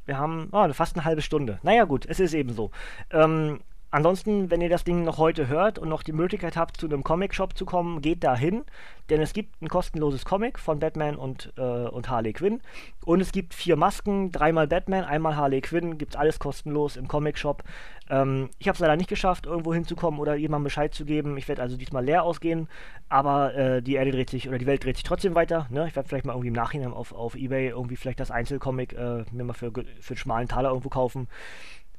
Wir 0.06 0.18
haben 0.18 0.50
oh, 0.54 0.74
fast 0.74 0.96
eine 0.96 1.06
halbe 1.06 1.22
Stunde. 1.22 1.60
Naja, 1.62 1.84
gut, 1.84 2.08
es 2.08 2.20
ist 2.20 2.34
eben 2.34 2.52
so. 2.52 2.72
Ähm, 3.12 3.60
Ansonsten, 3.90 4.52
wenn 4.52 4.60
ihr 4.60 4.70
das 4.70 4.84
Ding 4.84 5.06
noch 5.06 5.18
heute 5.18 5.48
hört 5.48 5.80
und 5.80 5.88
noch 5.88 6.04
die 6.04 6.12
Möglichkeit 6.12 6.58
habt, 6.58 6.76
zu 6.76 6.88
einem 6.88 7.04
Comic-Shop 7.04 7.58
zu 7.58 7.66
kommen, 7.66 8.02
geht 8.02 8.22
da 8.22 8.36
hin, 8.36 8.64
denn 9.10 9.22
es 9.22 9.32
gibt 9.32 9.62
ein 9.62 9.70
kostenloses 9.70 10.26
Comic 10.26 10.60
von 10.60 10.80
Batman 10.80 11.16
und, 11.16 11.54
äh, 11.58 11.62
und 11.62 12.10
Harley 12.10 12.34
Quinn. 12.34 12.60
Und 13.06 13.22
es 13.22 13.32
gibt 13.32 13.54
vier 13.54 13.78
Masken, 13.78 14.34
dreimal 14.34 14.68
Batman, 14.68 15.06
einmal 15.06 15.38
Harley 15.38 15.62
Quinn, 15.62 15.98
gibt 15.98 16.18
alles 16.18 16.38
kostenlos 16.40 16.98
im 16.98 17.08
Comic-Shop. 17.08 17.64
Ähm, 18.10 18.50
ich 18.60 18.68
habe 18.68 18.76
es 18.76 18.80
leider 18.80 18.98
nicht 18.98 19.10
geschafft, 19.10 19.46
irgendwo 19.46 19.74
hinzukommen 19.74 20.20
oder 20.20 20.36
jemandem 20.36 20.66
Bescheid 20.66 20.94
zu 20.94 21.06
geben. 21.06 21.38
Ich 21.38 21.48
werde 21.48 21.62
also 21.62 21.78
diesmal 21.78 22.04
leer 22.04 22.24
ausgehen, 22.24 22.68
aber 23.08 23.56
äh, 23.56 23.82
die 23.82 23.96
Erde 23.96 24.12
dreht 24.12 24.30
sich 24.30 24.50
oder 24.50 24.58
die 24.58 24.66
Welt 24.66 24.84
dreht 24.84 24.98
sich 24.98 25.04
trotzdem 25.04 25.36
weiter. 25.36 25.68
Ne? 25.70 25.88
Ich 25.88 25.96
werde 25.96 26.10
vielleicht 26.10 26.26
mal 26.26 26.34
irgendwie 26.34 26.50
im 26.50 26.54
Nachhinein 26.54 26.92
auf, 26.92 27.14
auf 27.14 27.36
Ebay 27.36 27.70
irgendwie 27.70 27.96
vielleicht 27.96 28.20
das 28.20 28.32
Einzelcomic 28.32 28.92
äh, 28.94 29.24
mir 29.32 29.46
mal 29.46 29.54
für, 29.54 29.72
für 29.72 30.14
einen 30.14 30.18
schmalen 30.18 30.48
Taler 30.50 30.70
irgendwo 30.70 30.90
kaufen. 30.90 31.30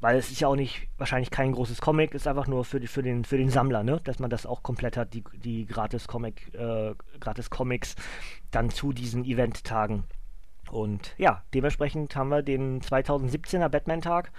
Weil 0.00 0.16
es 0.16 0.30
ist 0.30 0.40
ja 0.40 0.48
auch 0.48 0.56
nicht, 0.56 0.88
wahrscheinlich 0.96 1.30
kein 1.30 1.52
großes 1.52 1.80
Comic, 1.80 2.14
ist 2.14 2.28
einfach 2.28 2.46
nur 2.46 2.64
für, 2.64 2.78
die, 2.78 2.86
für, 2.86 3.02
den, 3.02 3.24
für 3.24 3.36
den 3.36 3.50
Sammler, 3.50 3.82
ne? 3.82 4.00
Dass 4.04 4.20
man 4.20 4.30
das 4.30 4.46
auch 4.46 4.62
komplett 4.62 4.96
hat, 4.96 5.12
die, 5.12 5.24
die 5.34 5.66
gratis 5.66 6.06
Comic, 6.06 6.54
äh, 6.54 6.94
gratis 7.18 7.50
Comics 7.50 7.96
dann 8.50 8.70
zu 8.70 8.92
diesen 8.92 9.24
Event-Tagen. 9.24 10.04
Und 10.70 11.14
ja, 11.18 11.42
dementsprechend 11.54 12.14
haben 12.14 12.28
wir 12.28 12.42
den 12.42 12.80
2017er 12.80 13.68
Batman-Tag 13.68 14.30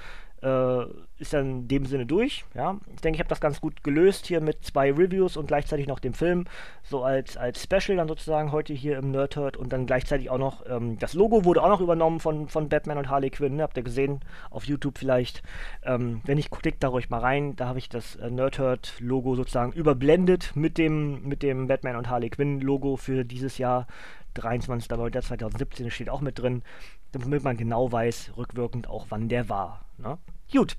äh, 0.41 0.85
ist 1.19 1.33
dann 1.33 1.45
in 1.45 1.67
dem 1.67 1.85
Sinne 1.85 2.05
durch. 2.05 2.45
Ja? 2.55 2.77
Ich 2.95 3.01
denke, 3.01 3.17
ich 3.17 3.19
habe 3.19 3.29
das 3.29 3.41
ganz 3.41 3.59
gut 3.59 3.83
gelöst 3.83 4.25
hier 4.25 4.41
mit 4.41 4.63
zwei 4.63 4.91
Reviews 4.91 5.37
und 5.37 5.47
gleichzeitig 5.47 5.87
noch 5.87 5.99
dem 5.99 6.13
Film, 6.13 6.45
so 6.83 7.03
als, 7.03 7.37
als 7.37 7.61
Special 7.61 7.97
dann 7.97 8.07
sozusagen 8.07 8.51
heute 8.51 8.73
hier 8.73 8.97
im 8.97 9.11
Nerdhurt 9.11 9.57
und 9.57 9.73
dann 9.73 9.85
gleichzeitig 9.85 10.29
auch 10.29 10.37
noch, 10.37 10.65
ähm, 10.67 10.97
das 10.99 11.13
Logo 11.13 11.43
wurde 11.45 11.61
auch 11.61 11.69
noch 11.69 11.81
übernommen 11.81 12.19
von, 12.19 12.47
von 12.47 12.69
Batman 12.69 12.97
und 12.97 13.09
Harley 13.09 13.29
Quinn, 13.29 13.57
ne? 13.57 13.63
habt 13.63 13.77
ihr 13.77 13.83
gesehen 13.83 14.21
auf 14.49 14.65
YouTube 14.65 14.97
vielleicht. 14.97 15.43
Ähm, 15.83 16.21
wenn 16.25 16.37
nicht, 16.37 16.51
klickt 16.51 16.83
da 16.83 16.87
ruhig 16.89 17.09
mal 17.09 17.19
rein, 17.19 17.55
da 17.55 17.67
habe 17.67 17.79
ich 17.79 17.89
das 17.89 18.15
äh, 18.15 18.29
Nerdhurt-Logo 18.29 19.35
sozusagen 19.35 19.73
überblendet 19.73 20.55
mit 20.55 20.77
dem, 20.77 21.27
mit 21.27 21.43
dem 21.43 21.67
Batman 21.67 21.95
und 21.95 22.09
Harley 22.09 22.29
Quinn-Logo 22.29 22.95
für 22.95 23.25
dieses 23.25 23.57
Jahr. 23.57 23.87
23.09.2017 24.35 25.89
steht 25.89 26.09
auch 26.09 26.21
mit 26.21 26.39
drin, 26.39 26.61
damit 27.11 27.43
man 27.43 27.57
genau 27.57 27.91
weiß, 27.91 28.33
rückwirkend 28.37 28.87
auch 28.87 29.07
wann 29.09 29.29
der 29.29 29.49
war. 29.49 29.85
Ne? 29.97 30.17
Gut, 30.51 30.77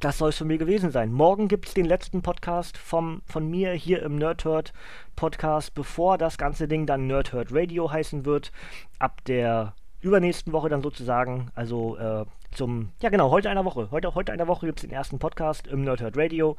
das 0.00 0.18
soll 0.18 0.30
es 0.30 0.38
von 0.38 0.46
mir 0.46 0.58
gewesen 0.58 0.90
sein. 0.90 1.12
Morgen 1.12 1.48
gibt 1.48 1.68
es 1.68 1.74
den 1.74 1.84
letzten 1.84 2.22
Podcast 2.22 2.76
vom, 2.76 3.22
von 3.26 3.48
mir 3.48 3.72
hier 3.72 4.02
im 4.02 4.16
Nerdhurt 4.16 4.72
Podcast, 5.16 5.74
bevor 5.74 6.18
das 6.18 6.38
ganze 6.38 6.68
Ding 6.68 6.86
dann 6.86 7.06
Nerdhurt 7.06 7.48
Radio 7.52 7.90
heißen 7.90 8.24
wird. 8.24 8.52
Ab 8.98 9.24
der 9.24 9.74
übernächsten 10.00 10.52
Woche 10.52 10.68
dann 10.68 10.82
sozusagen, 10.82 11.50
also 11.54 11.96
äh, 11.96 12.24
zum, 12.52 12.90
ja 13.00 13.10
genau, 13.10 13.30
heute 13.30 13.50
einer 13.50 13.64
Woche. 13.64 13.88
Heute, 13.90 14.14
heute 14.14 14.32
einer 14.32 14.46
Woche 14.46 14.66
gibt 14.66 14.78
es 14.78 14.82
den 14.88 14.92
ersten 14.92 15.18
Podcast 15.18 15.66
im 15.66 15.82
Nerdhurt 15.82 16.16
Radio. 16.16 16.56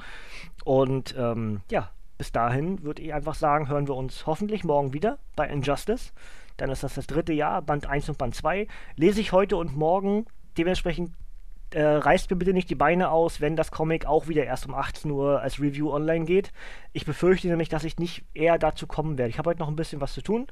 Und 0.64 1.16
ähm, 1.18 1.62
ja, 1.72 1.90
bis 2.18 2.32
dahin 2.32 2.84
würde 2.84 3.02
ich 3.02 3.14
einfach 3.14 3.36
sagen, 3.36 3.70
hören 3.70 3.88
wir 3.88 3.96
uns 3.96 4.28
hoffentlich 4.28 4.64
morgen 4.64 4.94
wieder 4.94 5.18
bei 5.36 5.48
Injustice. 5.48 6.14
Dann 6.62 6.70
ist 6.70 6.84
das 6.84 6.96
das 6.96 7.08
dritte 7.08 7.34
Jahr, 7.34 7.62
Band 7.62 7.88
1 7.88 8.10
und 8.10 8.18
Band 8.18 8.36
2. 8.36 8.68
Lese 8.96 9.22
ich 9.22 9.32
heute 9.32 9.58
und 9.58 9.76
morgen 9.76 10.26
dementsprechend 10.58 11.12
äh, 11.72 11.84
reißt 11.84 12.30
mir 12.30 12.38
bitte 12.38 12.54
nicht 12.54 12.70
die 12.70 12.76
Beine 12.76 13.12
aus, 13.12 13.42
wenn 13.42 13.56
das 13.56 13.72
Comic 13.72 14.06
auch 14.06 14.28
wieder 14.28 14.44
erst 14.44 14.68
um 14.68 14.74
18 14.74 15.12
Uhr 15.12 15.42
als 15.42 15.60
Review 15.60 15.92
online 15.92 16.26
geht. 16.26 16.52
Ich 16.94 17.06
befürchte 17.06 17.48
nämlich, 17.48 17.70
dass 17.70 17.84
ich 17.84 17.98
nicht 17.98 18.26
eher 18.34 18.58
dazu 18.58 18.88
kommen 18.88 19.18
werde. 19.18 19.30
Ich 19.30 19.38
habe 19.38 19.50
heute 19.50 19.60
noch 19.60 19.68
ein 19.68 19.76
bisschen 19.76 20.02
was 20.02 20.14
zu 20.14 20.22
tun 20.22 20.48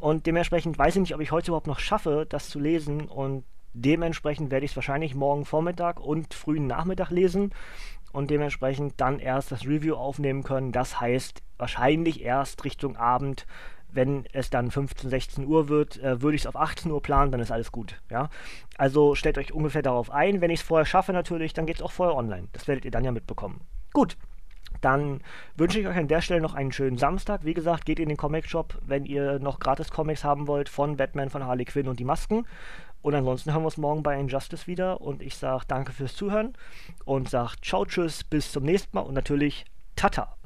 und 0.00 0.26
dementsprechend 0.26 0.78
weiß 0.78 0.96
ich 0.96 1.00
nicht, 1.00 1.14
ob 1.14 1.20
ich 1.20 1.32
heute 1.32 1.50
überhaupt 1.50 1.66
noch 1.66 1.78
schaffe, 1.78 2.26
das 2.28 2.50
zu 2.50 2.58
lesen 2.58 3.08
und 3.08 3.44
dementsprechend 3.72 4.50
werde 4.50 4.64
ich 4.64 4.72
es 4.72 4.76
wahrscheinlich 4.76 5.14
morgen 5.14 5.44
Vormittag 5.44 6.00
und 6.00 6.34
frühen 6.34 6.66
Nachmittag 6.66 7.10
lesen 7.10 7.54
und 8.12 8.30
dementsprechend 8.30 9.00
dann 9.00 9.18
erst 9.18 9.52
das 9.52 9.66
Review 9.66 9.94
aufnehmen 9.94 10.42
können. 10.42 10.72
Das 10.72 11.00
heißt 11.00 11.42
wahrscheinlich 11.56 12.22
erst 12.22 12.64
Richtung 12.64 12.96
Abend 12.96 13.46
wenn 13.92 14.24
es 14.32 14.50
dann 14.50 14.70
15, 14.70 15.10
16 15.10 15.46
Uhr 15.46 15.68
wird, 15.68 16.02
äh, 16.02 16.22
würde 16.22 16.36
ich 16.36 16.42
es 16.42 16.46
auf 16.46 16.56
18 16.56 16.90
Uhr 16.90 17.02
planen, 17.02 17.32
dann 17.32 17.40
ist 17.40 17.52
alles 17.52 17.72
gut. 17.72 18.00
Ja? 18.10 18.30
Also 18.76 19.14
stellt 19.14 19.38
euch 19.38 19.52
ungefähr 19.52 19.82
darauf 19.82 20.10
ein. 20.10 20.40
Wenn 20.40 20.50
ich 20.50 20.60
es 20.60 20.66
vorher 20.66 20.86
schaffe, 20.86 21.12
natürlich, 21.12 21.52
dann 21.52 21.66
geht 21.66 21.76
es 21.76 21.82
auch 21.82 21.92
vorher 21.92 22.16
online. 22.16 22.48
Das 22.52 22.68
werdet 22.68 22.84
ihr 22.84 22.90
dann 22.90 23.04
ja 23.04 23.12
mitbekommen. 23.12 23.60
Gut. 23.92 24.16
Dann 24.80 25.20
wünsche 25.56 25.78
ich 25.78 25.86
euch 25.86 25.96
an 25.96 26.08
der 26.08 26.22
Stelle 26.22 26.40
noch 26.40 26.54
einen 26.54 26.72
schönen 26.72 26.96
Samstag. 26.96 27.44
Wie 27.44 27.54
gesagt, 27.54 27.84
geht 27.84 28.00
in 28.00 28.08
den 28.08 28.16
Comic 28.16 28.48
Shop, 28.48 28.78
wenn 28.82 29.04
ihr 29.04 29.38
noch 29.38 29.58
gratis 29.58 29.90
Comics 29.90 30.24
haben 30.24 30.46
wollt 30.46 30.68
von 30.68 30.96
Batman, 30.96 31.28
von 31.28 31.44
Harley 31.44 31.66
Quinn 31.66 31.88
und 31.88 31.98
die 31.98 32.04
Masken. 32.04 32.46
Und 33.02 33.14
ansonsten 33.14 33.52
hören 33.52 33.62
wir 33.62 33.66
uns 33.66 33.76
morgen 33.76 34.02
bei 34.02 34.18
Injustice 34.18 34.66
wieder. 34.66 35.00
Und 35.00 35.22
ich 35.22 35.36
sage 35.36 35.64
danke 35.68 35.92
fürs 35.92 36.14
Zuhören 36.14 36.54
und 37.04 37.28
sage 37.28 37.56
ciao, 37.62 37.84
tschüss, 37.84 38.24
bis 38.24 38.52
zum 38.52 38.64
nächsten 38.64 38.96
Mal 38.96 39.02
und 39.02 39.14
natürlich 39.14 39.64
Tata. 39.96 40.36